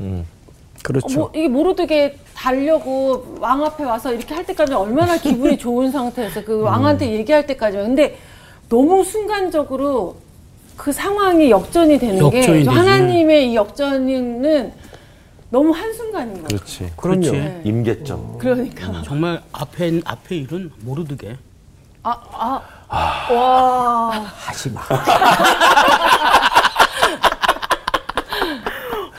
그렇죠. 0.84 1.08
어, 1.08 1.20
뭐, 1.24 1.32
이게 1.36 1.48
모르드게 1.48 2.18
달려고 2.36 3.38
왕 3.40 3.64
앞에 3.64 3.84
와서 3.84 4.14
이렇게 4.14 4.34
할 4.34 4.46
때까지 4.46 4.74
얼마나 4.74 5.18
기분이 5.18 5.58
좋은 5.58 5.92
상태에서 5.92 6.44
그 6.44 6.62
왕한테 6.62 7.12
얘기할 7.12 7.46
때까지 7.48 7.78
근데 7.78 8.18
너무 8.70 9.04
순간적으로 9.04 10.18
그 10.76 10.92
상황이 10.92 11.50
역전이 11.50 11.98
되는 11.98 12.18
역전이 12.20 12.64
게. 12.64 12.70
하나님의 12.70 13.52
이 13.52 13.56
역전은 13.56 14.74
너무 15.50 15.72
한순간인 15.72 16.34
거예요. 16.34 16.48
그렇지. 16.48 16.92
그럼요. 16.98 17.22
그렇지. 17.32 17.62
임계점. 17.64 18.38
그러니까 18.38 19.02
정말 19.04 19.42
앞에 19.54 20.02
앞에 20.06 20.36
일은 20.36 20.72
모르드게. 20.82 21.38
아, 22.04 22.62
아, 22.90 23.34
와. 23.34 24.10
하지 24.12 24.70
마. 24.72 24.82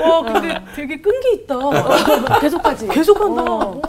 와 0.01 0.23
근데 0.23 0.63
되게 0.77 1.01
끈기 1.01 1.33
있다. 1.43 1.57
계속하지. 2.41 2.89
계속한다. 2.89 3.43
어. 3.43 3.81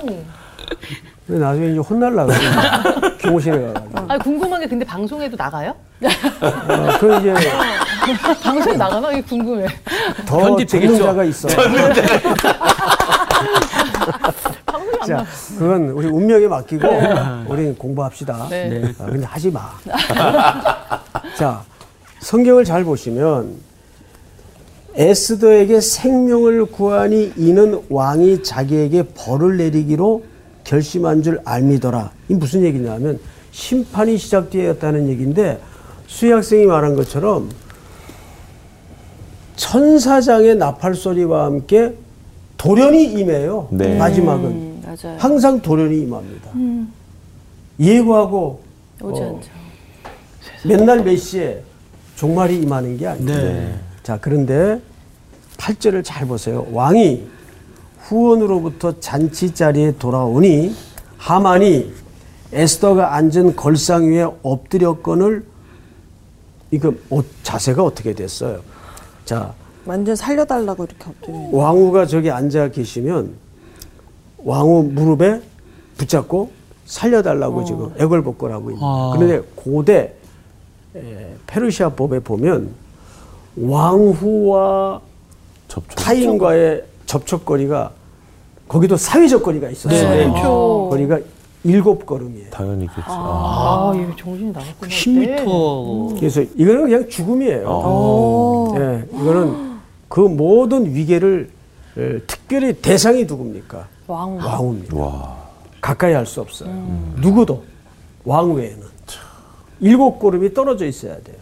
근데 1.30 1.46
나중에 1.46 1.68
이제 1.70 1.78
혼날라고 1.78 2.32
교무실에 3.22 3.62
가가지고. 3.72 4.06
아 4.08 4.18
궁금한 4.18 4.60
게 4.62 4.68
근데 4.68 4.84
방송에도 4.84 5.38
나가요? 5.38 5.76
어, 6.42 6.98
그 7.00 7.18
이제 7.20 7.36
방송에 8.42 8.76
나가나? 8.76 9.12
이게 9.12 9.22
궁금해. 9.22 9.68
더 10.26 10.38
편집되겠죠? 10.40 10.98
전문자가 10.98 11.24
있어. 11.26 11.48
자, 15.06 15.24
그건 15.60 15.90
우리 15.90 16.08
운명에 16.08 16.48
맡기고 16.48 16.88
우리 17.48 17.72
공부합시다. 17.76 18.48
네. 18.50 18.92
아, 18.98 19.06
근데 19.06 19.28
하지 19.28 19.52
마. 19.52 19.70
자, 21.38 21.62
성경을 22.22 22.66
잘 22.66 22.84
보시면 22.84 23.54
에스더에게 24.96 25.80
생명을 25.80 26.66
구하니 26.66 27.34
이는 27.38 27.84
왕이 27.90 28.42
자기에게 28.42 29.10
벌을 29.16 29.58
내리기로 29.58 30.24
결심한 30.70 31.24
줄 31.24 31.42
알미더라. 31.46 32.12
이 32.30 32.36
무슨 32.36 32.64
얘기냐면 32.64 33.20
심판이 33.52 34.20
시작되었다는 34.20 35.10
얘기인데 35.10 35.60
수희 36.06 36.32
학생이 36.32 36.68
말한 36.68 36.96
것처럼 36.96 37.50
천사장의 39.56 40.58
나팔 40.58 40.94
소리와 40.94 41.46
함께 41.46 41.96
돌연히 42.56 43.06
임해요. 43.06 43.68
네. 43.72 43.98
마지막은 43.98 44.46
음, 44.46 44.84
맞아요. 44.86 45.18
항상 45.18 45.60
돌연히 45.60 46.02
임합니다. 46.02 46.52
예고하고 47.80 48.62
오지 49.02 49.22
어, 49.22 49.28
않죠. 49.38 49.50
맨날 50.68 51.04
몇 51.04 51.16
시에 51.18 51.64
종말이 52.16 52.62
임하는 52.62 52.96
게 52.96 53.08
아니에요. 53.08 53.26
네. 53.28 53.76
자, 54.04 54.20
그런데 54.22 54.80
8절을 55.58 56.04
잘 56.04 56.28
보세요. 56.28 56.68
왕이 56.72 57.39
후원으로부터 58.10 59.00
잔치 59.00 59.54
자리에 59.54 59.92
돌아오니 60.00 60.76
하만이 61.18 61.94
에스더가 62.52 63.14
앉은 63.14 63.56
걸상 63.56 64.10
위에 64.12 64.26
엎드렸건을 64.42 65.46
이거 66.72 66.94
어, 67.12 67.22
자세가 67.44 67.84
어떻게 67.84 68.14
됐어요? 68.14 68.62
자, 69.26 69.54
완전 69.86 70.16
살려달라고 70.16 70.86
이렇게 70.86 71.04
엎드려. 71.08 71.38
왕후가 71.52 72.08
저기 72.08 72.32
앉아 72.32 72.70
계시면 72.70 73.34
왕후 74.40 74.84
무릎에 74.92 75.42
붙잡고 75.98 76.52
살려달라고 76.86 77.64
지금 77.66 77.94
애걸복걸하고 78.00 78.72
있는. 78.72 78.84
아. 78.84 79.14
그런데 79.16 79.48
고대 79.56 80.16
에, 80.96 81.36
페르시아 81.46 81.90
법에 81.90 82.20
보면 82.20 82.72
왕후와 83.56 85.00
접촉. 85.68 85.96
타인과의 85.96 86.84
접촉거리가 87.06 87.92
거기도 88.70 88.96
사회적 88.96 89.44
거리가 89.44 89.70
있었어요. 89.70 90.10
네. 90.16 90.32
어, 90.46 90.88
거리가 90.90 91.20
일곱 91.66 92.06
걸음이에요. 92.06 92.50
당연히 92.52 92.86
그렇지. 92.88 93.04
아. 93.10 93.92
아 93.92 93.96
이거 93.96 94.16
정신이 94.16 94.52
나갔구나. 94.52 94.90
10m. 94.90 96.20
그래서 96.20 96.42
이거는 96.56 96.84
그냥 96.84 97.10
죽음이에요. 97.10 98.74
예, 98.78 99.04
이거는 99.12 99.80
그 100.08 100.20
모든 100.22 100.94
위계를 100.96 101.50
에, 101.98 102.20
특별히 102.28 102.74
대상이 102.74 103.26
누굽니까? 103.26 103.88
왕. 104.08 104.38
왕후입니다. 104.38 104.96
와. 104.98 105.38
가까이 105.82 106.14
할 106.14 106.26
수 106.26 106.40
없어요. 106.40 106.70
누구도 107.18 107.64
왕 108.24 108.54
외에는 108.54 108.84
일곱 109.82 110.20
걸음이 110.20 110.54
떨어져 110.54 110.86
있어야 110.86 111.16
돼요. 111.22 111.38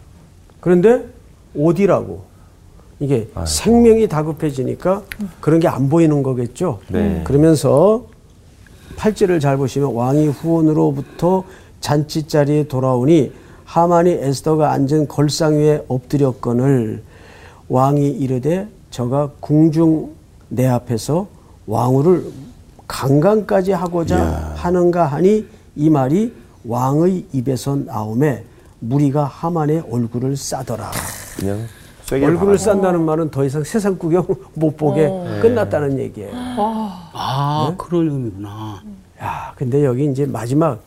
그런데 0.60 1.04
어디라고 1.58 2.24
이게 3.00 3.28
생명이 3.46 4.08
다급해지니까 4.08 5.02
그런 5.40 5.60
게 5.60 5.68
안 5.68 5.88
보이는 5.88 6.22
거겠죠. 6.22 6.80
네. 6.88 7.22
그러면서 7.24 8.06
팔절을 8.96 9.38
잘 9.40 9.56
보시면 9.56 9.94
왕이 9.94 10.28
후원으로부터 10.28 11.44
잔치 11.80 12.26
자리에 12.26 12.66
돌아오니 12.66 13.32
하만이 13.64 14.10
에스더가 14.10 14.72
앉은 14.72 15.06
걸상 15.08 15.58
위에 15.58 15.84
엎드렸거늘 15.88 17.02
왕이 17.68 18.08
이르되 18.10 18.66
저가 18.90 19.30
궁중 19.40 20.10
내 20.48 20.66
앞에서 20.66 21.28
왕후를 21.66 22.24
강간까지 22.88 23.72
하고자 23.72 24.54
하는가 24.56 25.04
하니 25.06 25.46
이 25.76 25.90
말이 25.90 26.32
왕의 26.64 27.26
입에서 27.32 27.76
나오매 27.76 28.42
무리가 28.80 29.24
하만의 29.24 29.84
얼굴을 29.90 30.36
싸더라. 30.36 30.90
그냥 31.38 31.58
얼굴을. 32.16 32.58
싼다는 32.58 33.02
말은 33.02 33.30
더 33.30 33.44
이상 33.44 33.62
세상 33.64 33.96
구경 33.98 34.24
못 34.54 34.76
보게 34.76 35.08
끝났다는 35.40 35.98
얘기예요. 35.98 36.30
아 37.12 37.74
그런 37.76 38.08
의미구나. 38.10 38.82
야, 39.22 39.52
근데 39.56 39.84
여기 39.84 40.06
이제 40.06 40.24
마지막 40.26 40.80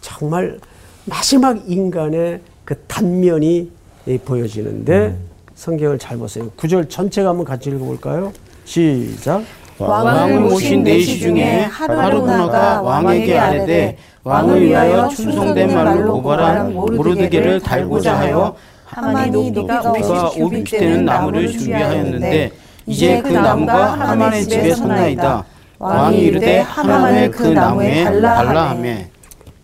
정말 0.00 0.58
마지막 1.04 1.58
인간의 1.68 2.40
그 2.64 2.76
단면이 2.86 3.70
이 4.06 4.18
보여지는데 4.18 5.16
성경을 5.54 5.98
잘 5.98 6.16
보세요. 6.16 6.50
구절 6.56 6.88
전체가 6.88 7.30
한번 7.30 7.44
같이 7.46 7.70
읽어볼까요? 7.70 8.32
시작. 8.64 9.42
왕을 9.78 10.40
모신 10.40 10.82
내시 10.84 11.18
중에 11.18 11.62
하루나가 11.62 12.82
왕에게 12.82 13.38
아뢰되 13.38 13.96
왕을 14.22 14.62
위하여 14.62 15.08
충성된 15.08 15.74
말로 15.74 16.12
고발한 16.14 16.72
모르드게를 16.72 17.60
달고자 17.60 18.16
하여 18.18 18.54
하만이 18.92 19.50
높이가 19.50 20.30
500 20.36 20.64
되는 20.64 21.04
나무를 21.04 21.50
준비하였는데 21.50 22.52
이제 22.86 23.22
그 23.22 23.28
나무가 23.28 23.92
하만의 23.98 24.44
집에 24.44 24.74
섰나이다. 24.74 25.44
왕이 25.78 26.18
이르되 26.18 26.60
하만을 26.60 27.30
그 27.30 27.46
나무에 27.48 28.04
달라 28.04 28.70
하며 28.70 28.96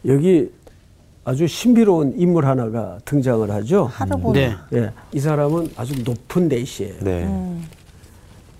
여기 0.06 0.50
아주 1.24 1.46
신비로운 1.46 2.14
인물 2.16 2.46
하나가 2.46 2.98
등장을 3.04 3.50
하죠. 3.50 3.90
하르본. 3.92 4.32
네. 4.32 4.54
예, 4.72 4.90
이 5.12 5.20
사람은 5.20 5.72
아주 5.76 6.02
높은 6.02 6.48
내시예요. 6.48 6.94
네. 7.00 7.28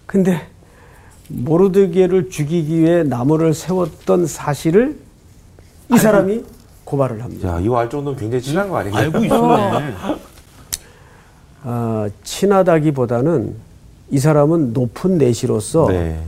근데 0.05 0.43
모르드게를 1.29 2.29
죽이기 2.29 2.81
위해 2.81 3.03
나무를 3.05 3.55
세웠던 3.55 4.27
사실을 4.27 4.99
이 5.93 5.97
사람이 5.97 6.45
고발을 6.85 7.23
합니다. 7.23 7.49
야, 7.49 7.61
이거 7.61 7.79
알 7.79 7.89
정도면 7.89 8.19
굉장히 8.21 8.43
친한 8.43 8.69
거 8.69 8.77
아닌가요? 8.77 9.05
알고 9.05 9.25
있었네. 9.25 9.95
아, 11.65 12.09
친하다기보다는 12.25 13.55
이 14.11 14.19
사람은 14.19 14.73
높은 14.73 15.19
내시로서 15.19 15.89
네. 15.89 16.19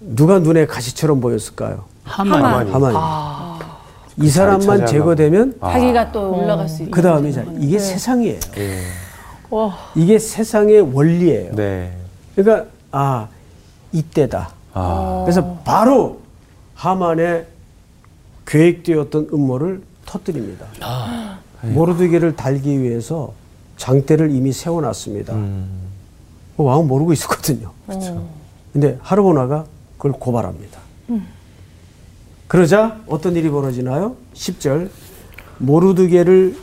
누가 0.00 0.38
눈에 0.38 0.66
가시처럼 0.66 1.20
보였을까요? 1.20 1.84
하만. 2.04 2.68
하만이. 2.68 2.96
아. 2.98 3.58
이 4.16 4.28
사람만. 4.28 4.86
제거되면 4.86 5.58
자기가 5.60 6.12
또 6.12 6.36
올라갈 6.36 6.68
수 6.68 6.82
있고. 6.82 6.90
그 6.92 7.02
다음이 7.02 7.32
자 7.32 7.44
이게 7.58 7.78
세상이에요. 7.78 8.40
예. 8.58 8.80
이게 9.94 10.18
세상의 10.18 10.80
원리예요. 10.94 11.54
네. 11.54 11.96
그러니까 12.34 12.68
아 12.90 13.28
이때다. 13.92 14.50
아. 14.72 15.22
그래서 15.24 15.58
바로 15.64 16.20
하만의 16.74 17.46
계획되었던 18.46 19.28
음모를 19.32 19.82
터뜨립니다. 20.04 20.66
모르드게를 21.62 22.36
달기 22.36 22.82
위해서 22.82 23.32
장대를 23.76 24.30
이미 24.30 24.52
세워놨습니다. 24.52 25.34
음. 25.34 25.68
그 26.56 26.62
왕은 26.62 26.86
모르고 26.86 27.12
있었거든요. 27.12 27.72
근데 28.72 28.98
하르보나가 29.02 29.66
그걸 29.96 30.12
고발합니다. 30.12 30.80
그러자 32.48 33.00
어떤 33.06 33.34
일이 33.36 33.50
벌어지나요? 33.50 34.16
10절 34.34 34.90
모르드게를 35.58 36.56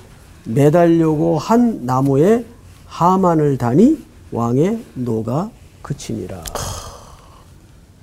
매달려고 0.45 1.37
한 1.37 1.85
나무에 1.85 2.45
하만을 2.87 3.57
다니 3.57 4.03
왕의 4.31 4.83
노가 4.93 5.49
그치니라. 5.81 6.43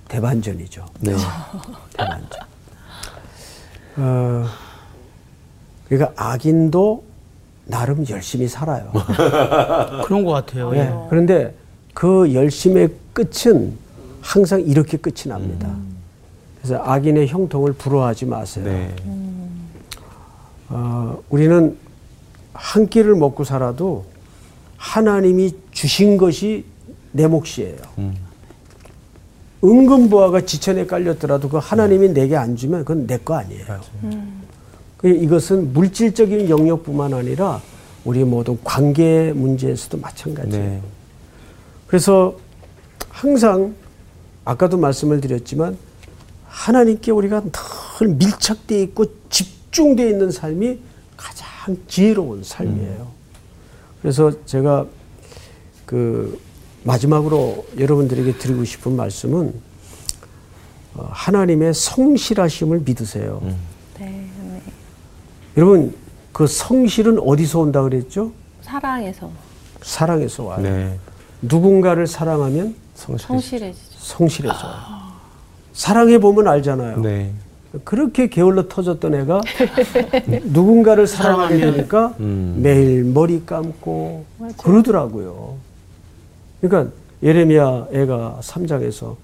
대반전이죠. 0.09 0.87
네. 1.01 1.15
대반전. 1.97 2.41
어, 3.97 4.47
그러니까 5.89 6.13
악인도 6.17 7.05
나름 7.69 8.05
열심히 8.09 8.49
살아요. 8.49 8.91
그런 10.05 10.25
것 10.25 10.33
같아요. 10.33 10.75
예. 10.75 10.85
네. 10.85 10.95
그런데 11.11 11.55
그 11.95 12.33
열심의 12.35 12.91
끝은 13.13 13.75
항상 14.21 14.61
이렇게 14.63 14.97
끝이 14.97 15.25
납니다. 15.27 15.69
그래서 16.61 16.83
악인의 16.83 17.29
형통을 17.29 17.75
부러워하지 17.75 18.27
마세요. 18.27 18.65
네. 18.65 18.95
어, 20.71 21.19
우리는 21.29 21.77
한 22.53 22.89
끼를 22.89 23.15
먹고 23.15 23.45
살아도 23.45 24.07
하나님이 24.77 25.53
주신 25.71 26.17
것이 26.17 26.65
내 27.13 27.27
몫이에요. 27.27 27.77
은근보화가 29.63 30.43
지천에 30.43 30.87
깔렸더라도 30.87 31.49
그 31.49 31.57
하나님이 31.59 32.11
내게 32.11 32.37
안 32.37 32.57
주면 32.57 32.85
그건 32.85 33.07
내 33.07 33.19
거 33.19 33.35
아니에요. 33.35 33.65
그 34.99 35.09
이것은 35.09 35.73
물질적인 35.73 36.51
영역뿐만 36.51 37.15
아니라 37.15 37.63
우리 38.05 38.25
모든 38.25 38.59
관계 38.63 39.33
문제에서도 39.33 39.99
마찬가지예요. 39.99 40.65
네. 40.65 40.83
그래서 41.87 42.37
항상 43.09 43.75
아까도 44.45 44.77
말씀을 44.77 45.21
드렸지만 45.21 45.77
하나님께 46.47 47.13
우리가 47.13 47.43
늘 47.99 48.09
밀착되어 48.09 48.79
있고 48.83 49.07
집중되어 49.31 50.09
있는 50.09 50.31
삶이 50.31 50.81
가장 51.17 51.77
지혜로운 51.87 52.43
삶이에요. 52.43 53.09
그래서 54.03 54.33
제가 54.47 54.87
그 55.87 56.41
마지막으로 56.85 57.67
여러분들에게 57.79 58.39
드리고 58.39 58.65
싶은 58.65 58.97
말씀은 58.97 59.55
어, 60.95 61.09
하나님의 61.11 61.75
성실하심을 61.75 62.83
믿으세요. 62.85 63.43
여러분 65.59 65.93
그 66.33 66.47
성실은 66.47 67.19
어디서 67.19 67.59
온다 67.59 67.83
그랬죠? 67.83 68.31
사랑에서 68.63 69.29
사랑에서 69.83 70.45
와요. 70.45 70.61
네. 70.63 70.97
누군가를 71.43 72.07
사랑하면 72.07 72.77
성실해지죠. 72.95 73.99
성실해져 73.99 74.55
와요. 74.55 74.79
사랑해 75.73 76.19
보면 76.19 76.47
알잖아요. 76.47 77.01
네. 77.01 77.33
그렇게 77.85 78.29
게을러 78.29 78.69
터졌던 78.69 79.15
애가 79.17 79.41
누군가를 80.45 81.09
사랑하게 81.09 81.59
되니까 81.59 82.15
음. 82.21 82.61
매일 82.63 83.03
머리 83.05 83.45
감고 83.45 84.25
그러더라고요. 84.63 85.57
그러니까 86.61 86.93
예레미야 87.21 87.89
애가 87.93 88.39
3장에서 88.43 89.17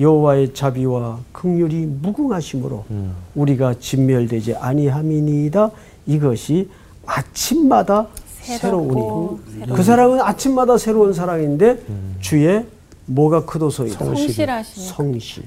여호와의 0.00 0.54
자비와 0.54 1.18
긍휼이 1.32 1.86
무궁하심으로 2.00 2.84
음. 2.90 3.14
우리가 3.34 3.74
진멸되지 3.78 4.56
아니함이니이다. 4.56 5.70
이것이 6.06 6.68
아침마다 7.04 8.08
새로우니 8.40 9.66
그 9.74 9.82
사랑은 9.82 10.20
아침마다 10.20 10.78
새로운 10.78 11.12
사랑인데 11.12 11.82
주의 12.20 12.64
뭐가 13.06 13.44
크도소이다. 13.44 14.04
성실하시니까. 14.04 14.94
성실. 14.94 15.44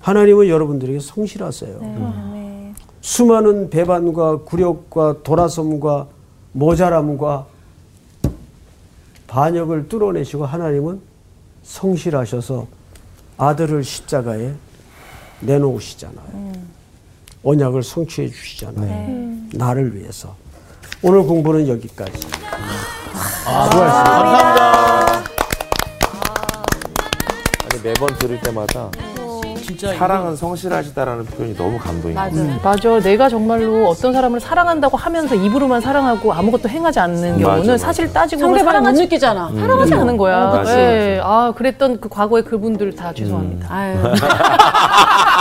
하나님은 0.00 0.48
여러분들에게 0.48 1.00
성실하세요. 1.00 1.78
네. 1.80 2.74
수많은 3.00 3.70
배반과 3.70 4.40
굴욕과 4.40 5.22
돌아섬과 5.22 6.08
모자람과 6.52 7.46
반역을 9.26 9.88
뚫어내시고 9.88 10.44
하나님은 10.44 11.00
성실하셔서 11.62 12.66
아들을 13.36 13.82
십자가에 13.84 14.52
내놓으시잖아요. 15.40 16.52
언약을 17.42 17.82
성취해 17.82 18.28
주시잖아요. 18.28 19.48
나를 19.52 19.94
위해서. 19.96 20.34
오늘 21.02 21.22
공부는 21.22 21.68
여기까지. 21.68 22.12
아니, 27.68 27.82
매번 27.82 28.16
들을 28.18 28.40
때마다 28.40 28.90
진짜 29.64 29.94
사랑은 29.94 30.36
성실하시다라는 30.36 31.24
표현이 31.24 31.56
너무 31.56 31.78
감동이에요. 31.78 32.14
맞아. 32.14 32.42
맞아. 32.62 33.00
내가 33.00 33.28
정말로 33.30 33.88
어떤 33.88 34.12
사람을 34.12 34.38
사랑한다고 34.38 34.96
하면서 34.96 35.34
입으로만 35.34 35.80
사랑하고 35.80 36.32
아무것도 36.34 36.68
행하지 36.68 37.00
않는 37.00 37.32
맞아, 37.40 37.44
경우는 37.44 37.72
맞아. 37.72 37.86
사실 37.86 38.12
따지고 38.12 38.42
보면 38.42 38.58
상대방을 38.58 38.80
못 38.80 38.84
사랑하지, 38.84 39.02
느끼잖아. 39.02 39.50
사랑하지 39.58 39.94
않은 39.94 40.16
거야. 40.18 40.46
맞아, 40.46 40.78
예. 40.78 41.20
아, 41.22 41.52
그랬던 41.56 42.00
그 42.00 42.08
과거의 42.10 42.44
그분들 42.44 42.94
다 42.94 43.12
죄송합니다. 43.14 43.68
아유. 43.70 43.96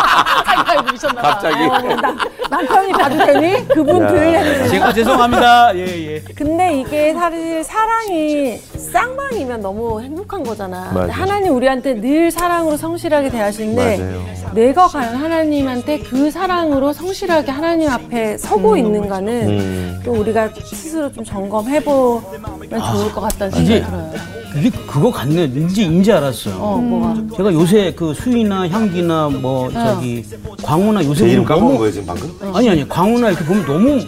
알고 0.73 0.91
계셨나 0.91 1.21
봐. 1.21 1.29
갑자기. 1.29 1.63
어, 1.63 1.95
나- 2.01 2.15
남편이 2.49 2.91
봐도 2.93 3.17
되니? 3.25 3.67
그분들. 3.67 4.69
제가 4.69 4.93
죄송합니다. 4.93 5.75
예, 5.75 6.15
예. 6.15 6.19
근데 6.35 6.79
이게 6.81 7.13
사실 7.13 7.63
사랑이 7.63 8.57
쌍방이면 8.57 9.61
너무 9.61 10.01
행복한 10.01 10.43
거잖아. 10.43 10.91
맞아요. 10.93 11.11
하나님 11.11 11.55
우리한테 11.55 11.95
늘 11.99 12.29
사랑으로 12.31 12.77
성실하게 12.77 13.29
대하시는데 13.29 13.97
맞아요. 13.97 14.23
내가 14.53 14.87
과연 14.87 15.15
하나님한테 15.15 15.99
그 15.99 16.29
사랑으로 16.29 16.93
성실하게 16.93 17.51
하나님 17.51 17.89
앞에 17.89 18.37
서고 18.37 18.77
있는가는 18.77 19.49
음. 19.49 20.01
또 20.05 20.11
우리가 20.11 20.49
스스로 20.63 21.11
좀 21.11 21.23
점검해 21.23 21.83
보면 21.83 22.21
좋을 22.69 23.11
것 23.11 23.21
같다는 23.21 23.51
생각이 23.51 23.63
이제 23.63 23.81
들어요. 23.83 24.11
그게 24.53 24.69
그거 24.87 25.11
같네. 25.11 25.45
이제 25.45 25.83
인지 25.83 26.11
알았어요. 26.11 26.55
어, 26.59 26.77
뭐가? 26.77 27.15
제가 27.37 27.51
요새 27.53 27.91
그 27.95 28.13
수이나 28.13 28.67
향기나 28.69 29.29
뭐 29.29 29.71
저기 29.71 30.23
광우나 30.61 31.03
요새 31.03 31.25
제 31.25 31.31
이름 31.31 31.43
까먹은 31.43 31.67
너무 31.67 31.77
거예요, 31.79 31.91
지금 31.91 32.05
방금? 32.07 32.55
아니 32.55 32.69
아니 32.69 32.87
광우나 32.87 33.29
이렇게 33.29 33.43
보면 33.45 33.65
너무 33.65 33.99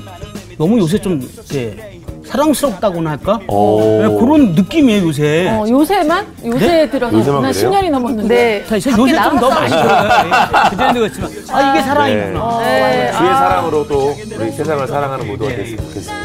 너무 0.57 0.79
요새 0.79 0.99
좀 0.99 1.19
이렇게 1.21 1.99
사랑스럽다고나 2.25 3.11
할까? 3.11 3.39
오. 3.47 3.79
네, 3.81 4.07
그런 4.19 4.53
느낌이에요 4.53 5.07
요새. 5.07 5.47
어, 5.49 5.65
요새만? 5.67 6.25
요새 6.45 6.89
들어서 6.89 7.17
요새만 7.17 7.43
한 7.45 7.51
그래요? 7.51 7.71
10년이 7.71 7.89
넘었는데. 7.91 8.35
네. 8.35 8.63
사- 8.67 8.75
요새 8.97 9.13
좀 9.23 9.39
더 9.39 9.49
많이 9.49 9.69
들어요. 9.69 10.09
그전에도 10.69 10.99
그렇지만 10.99 11.31
아 11.51 11.71
이게 11.75 11.81
사랑이구나. 11.83 12.59
네. 12.59 13.11
주의 13.17 13.29
사랑으로 13.29 13.87
또 13.87 14.15
우리 14.39 14.51
세상을 14.51 14.87
사랑하는 14.87 15.27
모두가 15.27 15.49
됐으면 15.55 15.77
좋겠습니다. 15.85 16.15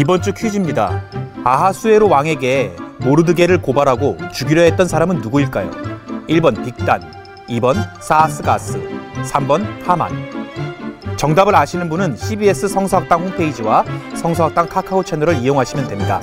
이번 0.00 0.22
주 0.22 0.32
퀴즈입니다. 0.32 1.02
아하수에로 1.44 2.08
왕에게 2.08 2.74
모르드게를 3.00 3.60
고발하고 3.60 4.16
죽이려 4.32 4.62
했던 4.62 4.88
사람은 4.88 5.18
누구일까요? 5.18 5.70
1번 6.26 6.64
빅단, 6.64 7.02
2번 7.50 7.76
사스가스, 8.00 8.80
3번 9.22 9.62
하만. 9.84 10.10
정답을 11.18 11.54
아시는 11.54 11.90
분은 11.90 12.16
CBS 12.16 12.68
성서학당 12.68 13.24
홈페이지와 13.24 13.84
성서학당 14.16 14.70
카카오 14.70 15.04
채널을 15.04 15.36
이용하시면 15.36 15.88
됩니다. 15.88 16.22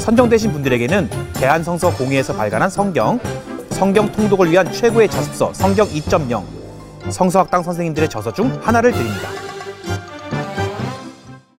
선정되신 0.00 0.52
분들에게는 0.52 1.08
대한성서 1.32 1.96
공회에서 1.96 2.34
발간한 2.34 2.68
성경, 2.68 3.18
성경 3.70 4.12
통독을 4.12 4.50
위한 4.50 4.70
최고의 4.70 5.08
자습서 5.08 5.54
성경 5.54 5.86
2.0, 5.88 6.44
성서학당 7.08 7.62
선생님들의 7.62 8.10
저서 8.10 8.34
중 8.34 8.60
하나를 8.62 8.92
드립니다. 8.92 9.43